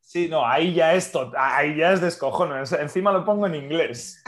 sí, 0.00 0.28
no, 0.28 0.46
ahí 0.46 0.74
ya 0.74 0.92
es 0.94 1.10
ahí 1.36 1.76
ya 1.76 1.92
es 1.92 2.00
descojono. 2.02 2.58
Encima 2.58 3.10
lo 3.10 3.24
pongo 3.24 3.46
en 3.46 3.54
inglés. 3.54 4.22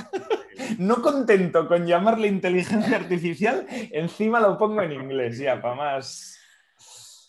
No 0.78 1.02
contento 1.02 1.66
con 1.68 1.86
llamarle 1.86 2.28
inteligencia 2.28 2.96
artificial, 2.96 3.66
encima 3.68 4.40
lo 4.40 4.56
pongo 4.56 4.82
en 4.82 4.92
inglés 4.92 5.38
ya, 5.38 5.60
para 5.60 5.74
más. 5.74 6.38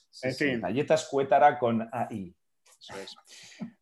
Sí, 0.10 0.28
En 0.28 0.34
sí. 0.34 0.60
Galletas 0.60 1.08
Cuétara 1.10 1.60
con 1.60 1.88
AI. 1.92 2.36
Eso 2.80 2.94
es. 2.98 3.16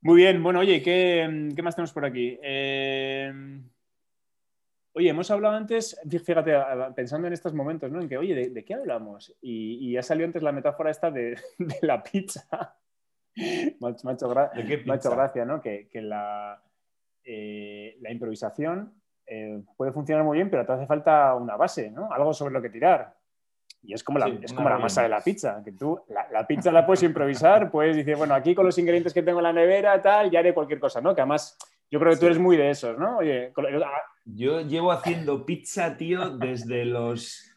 Muy 0.01 0.17
bien, 0.17 0.41
bueno, 0.41 0.59
oye, 0.59 0.81
¿qué, 0.81 1.49
qué 1.55 1.61
más 1.61 1.75
tenemos 1.75 1.93
por 1.93 2.05
aquí? 2.05 2.37
Eh, 2.41 3.31
Oye, 4.97 5.09
hemos 5.09 5.29
hablado 5.29 5.55
antes, 5.55 5.99
fíjate, 6.09 6.53
pensando 6.95 7.27
en 7.27 7.33
estos 7.33 7.53
momentos, 7.53 7.91
¿no? 7.91 7.99
En 7.99 8.07
que, 8.07 8.17
oye, 8.17 8.49
¿de, 8.49 8.63
qué 8.63 8.75
hablamos? 8.75 9.35
Y, 9.41 9.89
y, 9.89 9.97
ha 9.97 10.01
salido 10.01 10.25
antes 10.25 10.41
la 10.41 10.53
metáfora 10.53 10.89
esta 10.89 11.11
de, 11.11 11.37
la 11.81 12.01
pizza. 12.01 12.77
macho, 13.81 15.09
gracia, 15.11 15.43
¿no? 15.43 15.61
Que, 15.61 15.89
la, 15.95 16.63
eh, 17.25 17.97
la 17.99 18.09
improvisación 18.09 18.93
eh, 19.27 19.61
puede 19.77 19.91
funcionar 19.91 20.23
muy 20.23 20.37
bien, 20.37 20.49
pero 20.49 20.65
te 20.65 20.73
hace 20.73 20.85
falta 20.85 21.33
una 21.35 21.55
base, 21.55 21.89
¿no? 21.91 22.11
Algo 22.11 22.33
sobre 22.33 22.53
lo 22.53 22.61
que 22.61 22.69
tirar. 22.69 23.15
Y 23.81 23.93
es 23.93 24.03
como 24.03 24.17
la, 24.17 24.27
es 24.27 24.51
como 24.53 24.69
la 24.69 24.79
masa 24.79 25.03
de 25.03 25.09
la 25.09 25.21
pizza, 25.21 25.61
que 25.63 25.71
tú 25.71 26.01
la, 26.09 26.47
pizza 26.47 26.71
la 26.71 26.85
puedes 26.85 27.03
improvisar, 27.03 27.69
puedes 27.71 27.95
decir, 27.95 28.15
bueno, 28.15 28.33
aquí 28.33 28.55
con 28.55 28.65
los 28.65 28.77
ingredientes 28.77 29.13
que 29.13 29.21
tengo 29.21 29.39
en 29.39 29.43
la 29.43 29.53
nevera, 29.53 30.01
tal, 30.01 30.31
ya 30.31 30.39
haré 30.39 30.53
cualquier 30.53 30.79
cosa, 30.79 31.01
¿no? 31.01 31.13
Que 31.13 31.21
además 31.21 31.57
yo 31.91 31.99
creo 31.99 32.13
que 32.13 32.19
tú 32.19 32.25
eres 32.25 32.39
muy 32.39 32.57
de 32.57 32.71
esos, 32.71 32.97
¿no? 32.97 33.17
Oye, 33.17 33.53
ah, 33.55 34.01
yo 34.25 34.61
llevo 34.61 34.91
haciendo 34.91 35.45
pizza, 35.45 35.97
tío, 35.97 36.31
desde 36.31 36.85
los, 36.85 37.51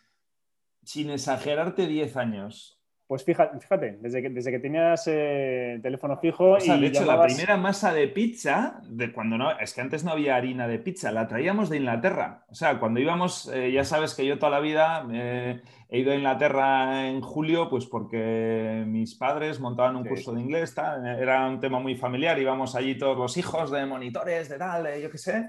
sin 0.84 1.10
exagerarte, 1.10 1.86
10 1.86 2.16
años. 2.16 2.77
Pues 3.08 3.24
fíjate, 3.24 3.96
desde 4.02 4.20
que, 4.20 4.28
desde 4.28 4.50
que 4.50 4.58
tenías 4.58 5.04
eh, 5.06 5.80
teléfono 5.82 6.18
fijo. 6.18 6.50
O 6.50 6.60
sea, 6.60 6.76
de 6.76 6.88
hecho, 6.88 7.06
la 7.06 7.22
primera 7.22 7.56
masa 7.56 7.94
de 7.94 8.06
pizza, 8.06 8.82
de 8.86 9.12
cuando 9.12 9.38
no, 9.38 9.58
es 9.58 9.72
que 9.72 9.80
antes 9.80 10.04
no 10.04 10.10
había 10.10 10.36
harina 10.36 10.68
de 10.68 10.78
pizza, 10.78 11.10
la 11.10 11.26
traíamos 11.26 11.70
de 11.70 11.78
Inglaterra. 11.78 12.44
O 12.50 12.54
sea, 12.54 12.78
cuando 12.78 13.00
íbamos, 13.00 13.50
eh, 13.54 13.72
ya 13.72 13.84
sabes 13.84 14.14
que 14.14 14.26
yo 14.26 14.38
toda 14.38 14.50
la 14.50 14.60
vida 14.60 15.06
eh, 15.10 15.62
he 15.88 16.00
ido 16.00 16.12
a 16.12 16.16
Inglaterra 16.16 17.08
en 17.08 17.20
julio, 17.20 17.68
pues 17.68 17.86
porque 17.86 18.84
mis 18.86 19.14
padres 19.14 19.58
montaban 19.60 19.96
un 19.96 20.04
curso 20.04 20.32
de 20.32 20.40
inglés, 20.40 20.74
era 21.18 21.48
un 21.48 21.60
tema 21.60 21.80
muy 21.80 21.96
familiar, 21.96 22.38
íbamos 22.38 22.74
allí 22.74 22.96
todos 22.96 23.16
los 23.16 23.36
hijos 23.36 23.70
de 23.70 23.86
monitores, 23.86 24.48
de 24.48 24.58
tal, 24.58 24.86
yo 25.00 25.10
qué 25.10 25.18
sé, 25.18 25.48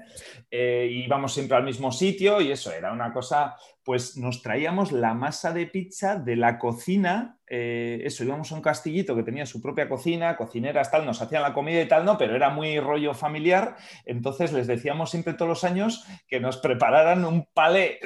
íbamos 0.50 1.34
siempre 1.34 1.56
al 1.56 1.64
mismo 1.64 1.92
sitio 1.92 2.40
y 2.40 2.52
eso 2.52 2.72
era 2.72 2.92
una 2.92 3.12
cosa 3.12 3.56
pues 3.90 4.16
nos 4.16 4.40
traíamos 4.40 4.92
la 4.92 5.14
masa 5.14 5.52
de 5.52 5.66
pizza 5.66 6.16
de 6.16 6.36
la 6.36 6.58
cocina, 6.60 7.38
eh, 7.48 8.00
eso, 8.04 8.22
íbamos 8.22 8.52
a 8.52 8.54
un 8.54 8.62
castillito 8.62 9.16
que 9.16 9.24
tenía 9.24 9.46
su 9.46 9.60
propia 9.60 9.88
cocina, 9.88 10.36
cocineras, 10.36 10.92
tal, 10.92 11.04
nos 11.04 11.20
hacían 11.20 11.42
la 11.42 11.52
comida 11.52 11.80
y 11.80 11.88
tal, 11.88 12.04
no, 12.04 12.16
pero 12.16 12.36
era 12.36 12.50
muy 12.50 12.78
rollo 12.78 13.14
familiar, 13.14 13.74
entonces 14.04 14.52
les 14.52 14.68
decíamos 14.68 15.10
siempre 15.10 15.34
todos 15.34 15.48
los 15.48 15.64
años 15.64 16.06
que 16.28 16.38
nos 16.38 16.58
prepararan 16.58 17.24
un 17.24 17.48
palé 17.52 17.98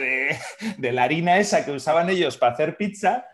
de, 0.79 0.93
la 0.93 1.03
harina 1.03 1.37
esa 1.37 1.67
que 1.67 1.73
usaban 1.73 2.09
ellos 2.09 2.24
para 2.39 2.53
hacer 2.53 2.77
pizza, 2.77 3.27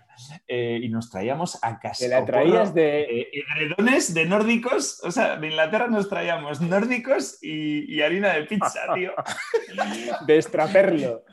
eh, 0.46 0.80
y 0.82 0.88
nos 0.88 1.10
traíamos 1.10 1.58
a 1.62 1.78
casa. 1.78 2.06
la 2.08 2.24
traías 2.24 2.74
de 2.74 3.02
eh, 3.02 3.30
edredones 3.32 4.12
de 4.12 4.26
nórdicos, 4.26 5.00
o 5.02 5.10
sea, 5.10 5.36
de 5.36 5.48
Inglaterra 5.48 5.86
nos 5.86 6.08
traíamos 6.08 6.60
nórdicos 6.60 7.38
y, 7.42 7.94
y 7.94 8.02
harina 8.02 8.34
de 8.34 8.44
pizza, 8.44 8.80
tío. 8.94 9.12
de 10.26 10.36
extraperlo 10.36 11.24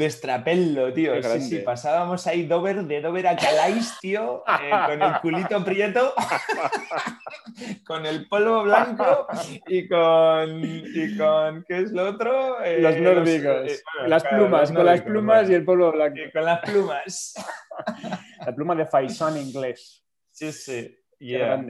de 0.00 0.06
estrapello, 0.06 0.92
tío. 0.94 1.22
Sí, 1.22 1.40
sí, 1.42 1.58
pasábamos 1.58 2.26
ahí 2.26 2.46
Dover, 2.46 2.84
de 2.84 3.02
Dover 3.02 3.26
a 3.26 3.36
Calais, 3.36 3.98
tío, 4.00 4.42
eh, 4.48 4.70
con 4.86 5.02
el 5.02 5.20
culito 5.20 5.62
prieto, 5.62 6.14
con 7.86 8.06
el 8.06 8.26
polvo 8.26 8.62
blanco 8.62 9.26
y 9.68 9.86
con, 9.86 10.62
y 10.64 11.18
con 11.18 11.64
¿qué 11.68 11.80
es 11.80 11.92
lo 11.92 12.08
otro? 12.08 12.64
Eh, 12.64 12.80
los 12.80 12.96
nórdicos. 12.96 13.70
Eh, 13.70 13.80
las 14.06 14.24
plumas, 14.24 14.72
con 14.72 14.86
las 14.86 15.02
plumas 15.02 15.50
y 15.50 15.54
el 15.54 15.66
polvo 15.66 15.92
blanco. 15.92 16.18
con 16.32 16.44
las 16.46 16.60
plumas. 16.60 17.34
La 18.46 18.54
pluma 18.54 18.74
de 18.74 18.86
Faison 18.86 19.36
inglés. 19.36 20.02
Sí, 20.30 20.50
sí. 20.50 20.96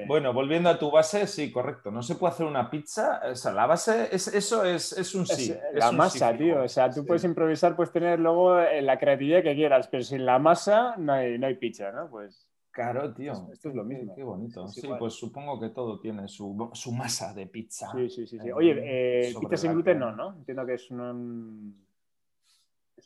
Bueno, 0.06 0.32
volviendo 0.32 0.68
a 0.68 0.78
tu 0.78 0.90
base, 0.90 1.26
sí, 1.26 1.50
correcto. 1.50 1.90
No 1.90 2.02
se 2.02 2.14
puede 2.14 2.32
hacer 2.32 2.46
una 2.46 2.70
pizza. 2.70 3.20
O 3.30 3.34
sea, 3.34 3.52
la 3.52 3.66
base, 3.66 4.08
es, 4.14 4.28
eso 4.28 4.64
es, 4.64 5.14
un 5.14 5.26
sí. 5.26 5.52
la 5.74 5.90
masa, 5.90 6.36
tío. 6.36 6.62
O 6.62 6.68
sea, 6.68 6.88
tú 6.90 7.04
puedes 7.04 7.24
improvisar, 7.24 7.74
puedes 7.74 7.92
tener 7.92 8.20
luego 8.20 8.60
eh, 8.60 8.80
la 8.80 8.98
creatividad 8.98 9.42
que 9.42 9.54
quieras, 9.54 9.88
pero 9.88 10.04
sin 10.04 10.24
la 10.24 10.38
masa 10.38 10.94
no 10.98 11.14
hay, 11.14 11.36
no 11.38 11.48
hay 11.48 11.54
pizza, 11.54 11.90
¿no? 11.90 12.08
Pues. 12.08 12.46
Claro, 12.70 13.12
tío. 13.12 13.32
Esto 13.52 13.70
es 13.70 13.74
lo 13.74 13.82
mismo. 13.82 14.14
Qué 14.14 14.22
bonito. 14.22 14.68
Sí, 14.68 14.88
pues 14.96 15.14
supongo 15.14 15.58
que 15.58 15.70
todo 15.70 15.98
tiene 15.98 16.28
su, 16.28 16.54
masa 16.96 17.34
de 17.34 17.46
pizza. 17.46 17.90
Sí, 17.92 18.08
sí, 18.08 18.26
sí. 18.26 18.38
Oye, 18.52 18.76
eh, 18.78 19.34
pizza 19.40 19.56
sin 19.56 19.72
gluten 19.72 19.98
no, 19.98 20.12
¿no? 20.12 20.34
Entiendo 20.34 20.64
que 20.64 20.74
es 20.74 20.88
un 20.92 21.74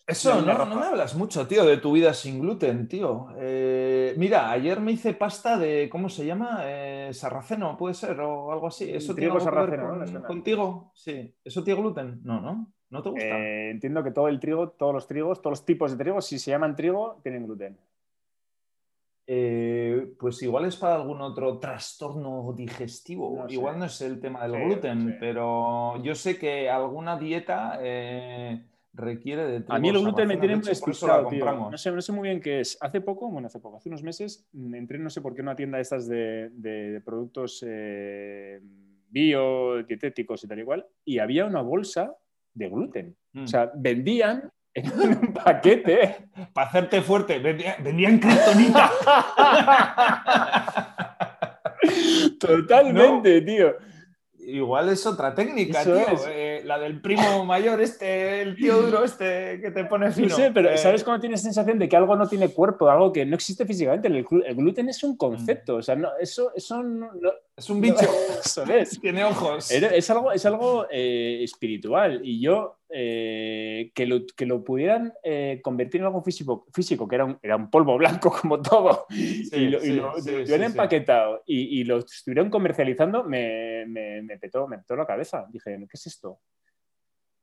eso, 0.06 0.42
no, 0.42 0.66
no, 0.66 0.76
me 0.76 0.86
hablas 0.86 1.14
mucho, 1.14 1.46
tío, 1.46 1.64
de 1.64 1.78
tu 1.78 1.92
vida 1.92 2.12
sin 2.12 2.40
gluten, 2.40 2.88
tío. 2.88 3.28
Eh, 3.38 4.14
mira, 4.16 4.50
ayer 4.50 4.80
me 4.80 4.92
hice 4.92 5.14
pasta 5.14 5.58
de, 5.58 5.88
¿cómo 5.90 6.08
se 6.08 6.26
llama? 6.26 6.60
Eh, 6.64 7.10
sarraceno, 7.12 7.76
puede 7.76 7.94
ser, 7.94 8.20
o 8.20 8.52
algo 8.52 8.66
así. 8.66 8.90
¿Eso 8.90 9.14
tiene 9.14 9.40
sarraceno, 9.40 10.22
contigo? 10.26 10.92
Sí. 10.94 11.34
¿Eso 11.42 11.64
tiene 11.64 11.80
gluten? 11.80 12.20
No, 12.22 12.40
¿no? 12.40 12.72
¿No 12.90 13.02
te 13.02 13.08
gusta? 13.08 13.26
Eh, 13.26 13.70
entiendo 13.70 14.04
que 14.04 14.10
todo 14.10 14.28
el 14.28 14.38
trigo, 14.38 14.70
todos 14.70 14.94
los 14.94 15.06
trigos, 15.06 15.40
todos 15.40 15.58
los 15.58 15.66
tipos 15.66 15.92
de 15.92 15.98
trigo, 16.02 16.20
si 16.20 16.38
se 16.38 16.50
llaman 16.50 16.76
trigo, 16.76 17.20
tienen 17.22 17.46
gluten. 17.46 17.78
pues 20.18 20.42
igual 20.42 20.66
es 20.66 20.76
para 20.76 20.96
algún 20.96 21.22
otro 21.22 21.58
trastorno 21.58 22.52
digestivo. 22.54 23.46
igual 23.48 23.78
no 23.78 23.86
es 23.86 24.00
el 24.02 24.20
tema 24.20 24.46
del 24.46 24.64
gluten, 24.64 25.16
pero 25.18 26.02
yo 26.02 26.14
sé 26.14 26.38
que 26.38 26.68
alguna 26.68 27.18
dieta 27.18 27.78
requiere 28.94 29.44
de 29.44 29.64
A 29.68 29.78
mí 29.78 29.88
el 29.88 29.98
gluten 29.98 30.28
me 30.28 30.36
tiene 30.36 30.56
despistado, 30.56 31.28
tío. 31.28 31.44
No 31.44 31.76
sé, 31.76 31.90
no 31.90 32.00
sé 32.00 32.12
muy 32.12 32.28
bien 32.28 32.40
qué 32.40 32.60
es. 32.60 32.78
Hace 32.80 33.00
poco, 33.00 33.30
bueno, 33.30 33.46
hace 33.46 33.60
poco, 33.60 33.76
hace 33.76 33.88
unos 33.88 34.02
meses, 34.02 34.46
entré 34.54 34.98
no 34.98 35.10
sé 35.10 35.20
por 35.20 35.34
qué 35.34 35.40
en 35.40 35.48
una 35.48 35.56
tienda 35.56 35.78
de 35.78 35.82
estas 35.82 36.08
de, 36.08 37.02
productos 37.04 37.64
eh, 37.66 38.60
bio, 39.08 39.82
dietéticos 39.82 40.44
y 40.44 40.48
tal 40.48 40.58
igual, 40.58 40.86
y 41.04 41.18
había 41.18 41.44
una 41.44 41.62
bolsa 41.62 42.14
de 42.52 42.68
gluten. 42.68 43.16
O 43.34 43.40
mm. 43.40 43.46
sea, 43.46 43.70
vendían 43.74 44.50
en 44.72 44.92
un 45.00 45.32
paquete. 45.32 46.28
Para 46.52 46.68
hacerte 46.68 47.02
fuerte, 47.02 47.38
vendían 47.38 48.18
criptonita. 48.18 48.90
Totalmente, 52.38 53.40
tío. 53.42 53.74
Igual 54.46 54.88
es 54.90 55.06
otra 55.06 55.34
técnica, 55.34 55.82
tío. 55.82 55.96
Eh, 56.28 56.62
la 56.64 56.78
del 56.78 57.00
primo 57.00 57.44
mayor, 57.44 57.80
este, 57.80 58.42
el 58.42 58.56
tío 58.56 58.82
duro, 58.82 59.04
este 59.04 59.60
que 59.60 59.70
te 59.70 59.84
pone 59.84 60.10
fino. 60.12 60.28
No 60.28 60.36
sé, 60.36 60.50
pero 60.52 60.70
eh, 60.70 60.78
¿sabes 60.78 61.02
cuando 61.02 61.20
tienes 61.20 61.42
sensación 61.42 61.78
de 61.78 61.88
que 61.88 61.96
algo 61.96 62.14
no 62.16 62.28
tiene 62.28 62.48
cuerpo, 62.50 62.90
algo 62.90 63.12
que 63.12 63.24
no 63.24 63.34
existe 63.34 63.64
físicamente? 63.64 64.08
El, 64.08 64.24
gluten 64.54 64.88
es 64.88 65.02
un 65.02 65.16
concepto, 65.16 65.76
o 65.76 65.82
sea, 65.82 65.96
no, 65.96 66.10
eso, 66.20 66.52
eso 66.54 66.82
no, 66.82 67.10
es 67.56 67.70
un 67.70 67.80
bicho. 67.80 67.96
Tiene 69.00 69.24
ojos. 69.24 69.70
Es 69.70 70.10
algo, 70.10 70.32
es 70.32 70.44
algo 70.46 70.86
eh, 70.90 71.40
espiritual. 71.42 72.20
Y 72.24 72.40
yo, 72.40 72.78
que, 72.88 74.06
lo, 74.06 74.24
que 74.36 74.46
lo 74.46 74.62
pudieran 74.62 75.12
convertir 75.62 76.00
en 76.00 76.06
algo 76.06 76.22
físico, 76.22 76.66
físico 76.72 77.08
que 77.08 77.16
era 77.16 77.24
un, 77.24 77.38
era 77.42 77.56
un 77.56 77.70
polvo 77.70 77.96
blanco 77.96 78.30
como 78.40 78.62
todo, 78.62 79.06
y 79.10 79.66
lo, 79.68 79.78
hubieran 80.14 80.62
empaquetado 80.62 81.42
y, 81.46 81.80
y, 81.80 81.84
lo 81.84 81.98
estuvieran 81.98 82.50
comercializando, 82.50 83.24
me, 83.24 83.84
me, 83.86 84.22
me, 84.22 84.38
petó, 84.38 84.68
me 84.68 84.78
petó 84.78 84.94
la 84.96 85.06
cabeza. 85.06 85.46
Dije, 85.50 85.76
¿qué 85.76 85.86
es 85.92 86.06
esto? 86.06 86.40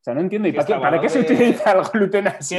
O 0.01 0.03
sea, 0.03 0.15
no 0.15 0.21
entiendo. 0.21 0.47
¿Y 0.47 0.53
para 0.53 0.99
qué, 0.99 1.09
se 1.09 1.19
utiliza 1.19 1.73
el 1.73 1.83
gluten 1.83 2.27
así? 2.27 2.57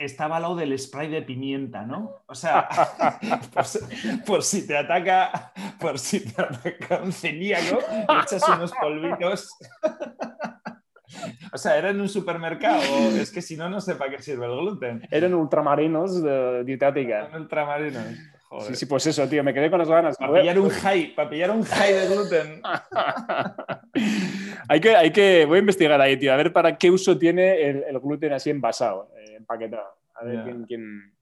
estaba 0.00 0.36
al 0.36 0.42
lado 0.42 0.54
del 0.54 0.78
spray 0.78 1.08
de 1.08 1.22
pimienta, 1.22 1.86
¿no? 1.86 2.24
O 2.26 2.34
sea, 2.34 2.68
por, 4.26 4.42
si 4.42 4.66
te 4.66 4.76
ataca, 4.76 5.50
por 5.80 5.98
si 5.98 6.20
te 6.20 6.42
ataca 6.42 7.00
un 7.02 7.10
celíaco, 7.10 7.78
echas 8.22 8.46
unos 8.48 8.72
polvitos. 8.72 9.48
O 11.52 11.58
sea, 11.58 11.76
¿era 11.76 11.90
en 11.90 12.00
un 12.00 12.08
supermercado? 12.08 12.80
Es 13.20 13.30
que 13.30 13.42
si 13.42 13.54
no, 13.54 13.68
no 13.68 13.82
sé 13.82 13.96
para 13.96 14.10
qué 14.10 14.22
sirve 14.22 14.46
el 14.46 14.52
gluten. 14.52 15.06
Eran 15.10 15.34
ultramarinos 15.34 16.22
de 16.22 16.64
dietética. 16.64 17.26
Eran 17.26 17.42
ultramarinos. 17.42 18.02
Sí, 18.60 18.74
sí, 18.74 18.86
pues 18.86 19.06
eso, 19.06 19.26
tío, 19.28 19.42
me 19.42 19.54
quedé 19.54 19.70
con 19.70 19.78
las 19.78 19.88
ganas. 19.88 20.16
Para 20.16 20.40
pillar 20.40 20.58
un 20.58 20.68
high, 20.68 21.14
para 21.14 21.30
pillar 21.30 21.50
un 21.50 21.62
high 21.62 21.92
de 21.92 22.06
gluten. 22.06 22.62
hay, 24.68 24.80
que, 24.80 24.94
hay 24.94 25.10
que, 25.10 25.46
voy 25.46 25.56
a 25.56 25.60
investigar 25.60 26.00
ahí, 26.00 26.18
tío, 26.18 26.32
a 26.32 26.36
ver 26.36 26.52
para 26.52 26.76
qué 26.76 26.90
uso 26.90 27.18
tiene 27.18 27.62
el, 27.62 27.98
gluten 27.98 28.32
así 28.32 28.50
envasado, 28.50 29.10
eh, 29.16 29.36
empaquetado. 29.36 29.96
A 30.14 30.24
ver 30.24 30.44
quién, 30.44 30.64
quién, 30.64 31.14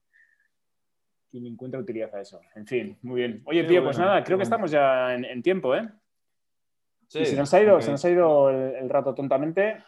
quién, 1.31 1.45
encuentra 1.45 1.79
utilidad 1.79 2.13
a 2.13 2.21
eso. 2.21 2.41
En 2.55 2.67
fin, 2.67 2.97
muy 3.01 3.21
bien. 3.21 3.41
Oye, 3.45 3.63
tío, 3.63 3.83
pues 3.83 3.97
nada, 3.97 4.23
creo 4.23 4.37
que 4.37 4.43
estamos 4.43 4.69
ya 4.69 5.15
en, 5.15 5.41
tiempo, 5.41 5.75
¿eh? 5.75 5.87
Sí, 7.07 7.25
se 7.25 7.35
nos 7.35 7.53
ha 7.53 7.61
ido, 7.61 7.81
se 7.81 7.91
nos 7.91 8.03
ha 8.03 8.09
ido 8.09 8.49
el 8.49 8.89
rato 8.89 9.13
tontamente. 9.13 9.83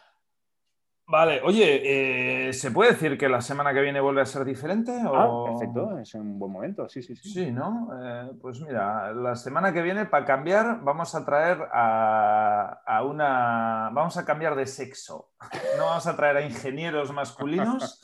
Vale, 1.06 1.42
oye, 1.42 2.48
eh, 2.48 2.52
¿se 2.54 2.70
puede 2.70 2.92
decir 2.92 3.18
que 3.18 3.28
la 3.28 3.42
semana 3.42 3.74
que 3.74 3.82
viene 3.82 4.00
vuelve 4.00 4.22
a 4.22 4.26
ser 4.26 4.42
diferente? 4.42 4.98
Ah, 5.04 5.44
perfecto, 5.44 5.98
es 5.98 6.14
un 6.14 6.38
buen 6.38 6.50
momento, 6.50 6.88
sí, 6.88 7.02
sí, 7.02 7.14
sí. 7.14 7.28
Sí, 7.28 7.52
¿no? 7.52 7.90
Eh, 8.02 8.32
pues 8.40 8.58
mira, 8.62 9.12
la 9.12 9.36
semana 9.36 9.70
que 9.74 9.82
viene, 9.82 10.06
para 10.06 10.24
cambiar, 10.24 10.80
vamos 10.82 11.14
a 11.14 11.22
traer 11.22 11.58
a, 11.70 13.02
una. 13.04 13.90
Vamos 13.92 14.16
a 14.16 14.24
cambiar 14.24 14.56
de 14.56 14.66
sexo. 14.66 15.32
No 15.76 15.84
vamos 15.84 16.06
a 16.06 16.16
traer 16.16 16.38
a 16.38 16.42
ingenieros 16.42 17.12
masculinos. 17.12 18.00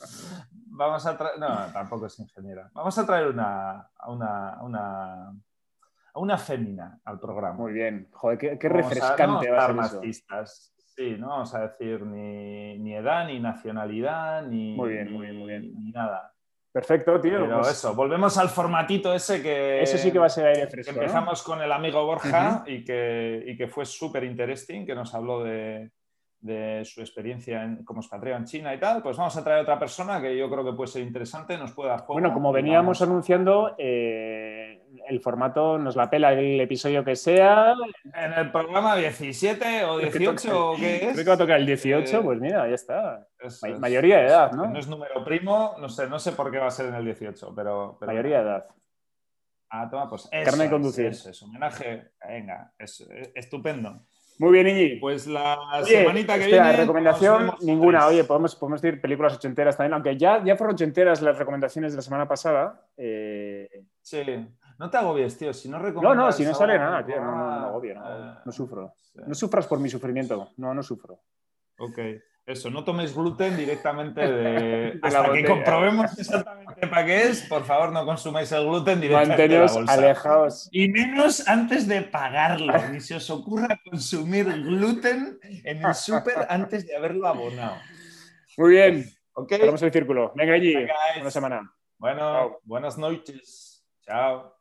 Vamos 0.67 1.03
a 1.07 1.17
traer. 1.17 1.39
No, 1.39 1.47
tampoco 1.73 2.05
es 2.05 2.19
ingeniera. 2.19 2.69
Vamos 2.73 2.95
a 2.99 3.05
traer 3.05 3.27
una, 3.27 3.89
a 3.97 4.11
una, 4.11 4.61
una, 4.61 5.29
a 6.13 6.19
una 6.19 6.37
fémina 6.37 6.99
al 7.03 7.19
programa. 7.19 7.57
Muy 7.57 7.73
bien. 7.73 8.09
Joder, 8.11 8.59
qué, 8.59 8.69
refrescante 8.69 9.49
va 9.49 9.65
a 9.65 9.87
ser 9.89 10.80
Sí, 11.01 11.15
no 11.19 11.29
vamos 11.29 11.53
a 11.55 11.67
decir 11.67 12.01
ni, 12.05 12.77
ni 12.79 12.93
edad, 12.95 13.25
ni 13.27 13.39
nacionalidad, 13.39 14.43
ni, 14.45 14.73
Muy 14.75 14.89
bien, 14.89 15.11
muy 15.11 15.25
bien, 15.27 15.37
muy 15.37 15.47
bien. 15.49 15.73
ni 15.83 15.91
nada. 15.91 16.33
Perfecto, 16.71 17.19
tío. 17.19 17.41
Pero 17.41 17.57
pues 17.57 17.71
eso, 17.71 17.93
volvemos 17.93 18.37
al 18.37 18.47
formatito 18.49 19.13
ese 19.13 19.41
que, 19.41 19.81
eso 19.81 19.97
sí 19.97 20.11
que 20.11 20.19
va 20.19 20.27
a 20.27 20.29
ser 20.29 20.45
aire 20.47 20.67
fresco. 20.67 20.93
¿no? 20.93 21.01
empezamos 21.01 21.43
con 21.43 21.61
el 21.61 21.71
amigo 21.71 22.05
Borja 22.05 22.63
y, 22.65 22.83
que, 22.85 23.43
y 23.45 23.57
que 23.57 23.67
fue 23.67 23.85
súper 23.85 24.23
interesting, 24.23 24.85
que 24.85 24.95
nos 24.95 25.13
habló 25.13 25.43
de, 25.43 25.91
de 26.39 26.85
su 26.85 27.01
experiencia 27.01 27.63
en- 27.63 27.83
como 27.83 27.99
expatriado 27.99 28.39
en 28.39 28.45
China 28.45 28.73
y 28.73 28.79
tal. 28.79 29.01
Pues 29.03 29.17
vamos 29.17 29.35
a 29.35 29.43
traer 29.43 29.63
otra 29.63 29.77
persona 29.77 30.21
que 30.21 30.37
yo 30.37 30.49
creo 30.49 30.63
que 30.63 30.71
puede 30.71 30.87
ser 30.87 31.01
interesante, 31.01 31.57
nos 31.57 31.73
puede 31.73 31.89
dar 31.89 31.99
juego. 31.99 32.13
Bueno, 32.13 32.33
como 32.33 32.53
veníamos 32.53 32.99
vamos- 32.99 33.01
anunciando, 33.01 33.75
eh, 33.77 34.50
el 35.07 35.19
formato 35.21 35.77
nos 35.77 35.95
la 35.95 36.09
pela 36.09 36.33
el 36.33 36.59
episodio 36.59 37.03
que 37.03 37.15
sea. 37.15 37.75
En 38.13 38.33
el 38.33 38.51
programa 38.51 38.95
17 38.95 39.85
o 39.85 39.97
18 39.99 40.69
o 40.71 40.75
qué 40.75 40.95
es. 41.07 41.13
Creo 41.13 41.15
que 41.23 41.29
va 41.29 41.33
a 41.35 41.37
tocar 41.37 41.59
el 41.59 41.65
18, 41.65 42.17
Eh, 42.17 42.21
pues 42.23 42.39
mira, 42.39 42.67
ya 42.67 42.75
está. 42.75 43.27
Es. 43.39 43.61
mayoría 43.79 44.17
de 44.19 44.27
edad, 44.27 44.51
¿no? 44.51 44.67
No 44.67 44.77
es 44.79 44.87
número 44.87 45.23
primo, 45.23 45.75
no 45.79 45.89
sé, 45.89 46.07
no 46.07 46.19
sé 46.19 46.33
por 46.33 46.51
qué 46.51 46.57
va 46.59 46.67
a 46.67 46.71
ser 46.71 46.87
en 46.87 46.95
el 46.95 47.05
18, 47.05 47.53
pero. 47.55 47.97
pero 47.99 48.11
Mayoría 48.11 48.37
de 48.37 48.43
edad. 48.49 48.65
Ah, 49.69 49.87
toma, 49.89 50.09
pues 50.09 50.27
eso 50.31 50.43
Carne 50.49 50.65
de 50.65 50.69
conducir. 50.69 51.05
eso 51.07 51.29
es, 51.29 51.41
homenaje. 51.43 52.11
Venga, 52.27 52.73
es, 52.77 52.99
es- 53.01 53.31
estupendo. 53.35 54.01
Muy 54.39 54.51
bien, 54.53 54.67
Iñi. 54.67 54.95
Pues 54.99 55.27
la 55.27 55.57
Oye, 55.81 55.99
semanita 55.99 56.35
que 56.35 56.45
espera, 56.45 56.63
viene. 56.63 56.77
recomendación 56.79 57.51
ninguna. 57.61 57.99
tres. 57.99 58.09
Oye, 58.09 58.23
podemos, 58.23 58.55
podemos 58.55 58.81
decir 58.81 58.99
películas 58.99 59.35
ochenteras 59.35 59.77
también, 59.77 59.93
aunque 59.93 60.17
ya, 60.17 60.43
ya 60.43 60.55
fueron 60.57 60.73
ochenteras 60.73 61.21
las 61.21 61.37
recomendaciones 61.37 61.93
de 61.93 61.97
la 61.97 62.01
semana 62.01 62.27
pasada. 62.27 62.85
Eh, 62.97 63.69
Sí, 64.01 64.17
no 64.81 64.89
te 64.89 64.97
agobies, 64.97 65.37
tío. 65.37 65.53
Si 65.53 65.69
no 65.69 65.77
No, 65.77 65.83
recomiendas. 65.85 66.17
no, 66.17 66.31
si 66.31 66.43
no 66.43 66.53
sale 66.55 66.77
nada, 66.79 67.05
tío. 67.05 67.17
No, 67.17 67.21
no, 67.23 67.31
no, 67.31 67.37
programa, 67.37 67.65
agobio, 67.67 67.95
no, 67.95 68.31
eh, 68.31 68.35
no 68.45 68.51
sufro. 68.51 68.93
No 69.27 69.35
sufras 69.35 69.67
por 69.67 69.79
mi 69.79 69.89
sufrimiento. 69.89 70.49
No, 70.57 70.73
no 70.73 70.81
sufro. 70.81 71.19
Ok, 71.77 71.97
eso, 72.45 72.69
no 72.71 72.83
tomes 72.83 73.15
gluten 73.15 73.55
directamente 73.55 74.21
de. 74.21 74.95
la 75.01 75.07
Hasta 75.07 75.21
que 75.23 75.27
botella. 75.29 75.47
comprobemos 75.49 76.19
exactamente 76.19 76.87
para 76.87 77.05
qué 77.05 77.23
es, 77.23 77.43
por 77.43 77.63
favor, 77.63 77.91
no 77.91 78.03
consumáis 78.05 78.51
el 78.51 78.65
gluten 78.65 78.99
directamente 78.99 79.41
de 79.43 79.47
la 79.49 79.59
Manteneos 79.61 79.73
bolsa. 79.75 79.93
alejados. 79.93 80.69
Y 80.71 80.89
menos 80.89 81.47
antes 81.47 81.87
de 81.87 82.01
pagarlo. 82.01 82.73
Ni 82.91 82.99
se 82.99 83.15
os 83.15 83.29
ocurra 83.29 83.79
consumir 83.89 84.45
gluten 84.45 85.39
en 85.43 85.85
el 85.85 85.93
súper 85.93 86.47
antes 86.49 86.87
de 86.87 86.95
haberlo 86.95 87.27
abonado. 87.27 87.75
Muy 88.57 88.71
bien. 88.71 89.05
Ok, 89.33 89.49
Cerramos 89.51 89.81
el 89.83 89.91
círculo. 89.93 90.33
Venga, 90.35 90.53
allí. 90.53 90.73
Buena 91.15 91.31
semana. 91.31 91.73
bueno, 91.97 92.19
Chao. 92.19 92.59
buenas 92.63 92.97
noches. 92.97 93.85
Chao. 94.01 94.60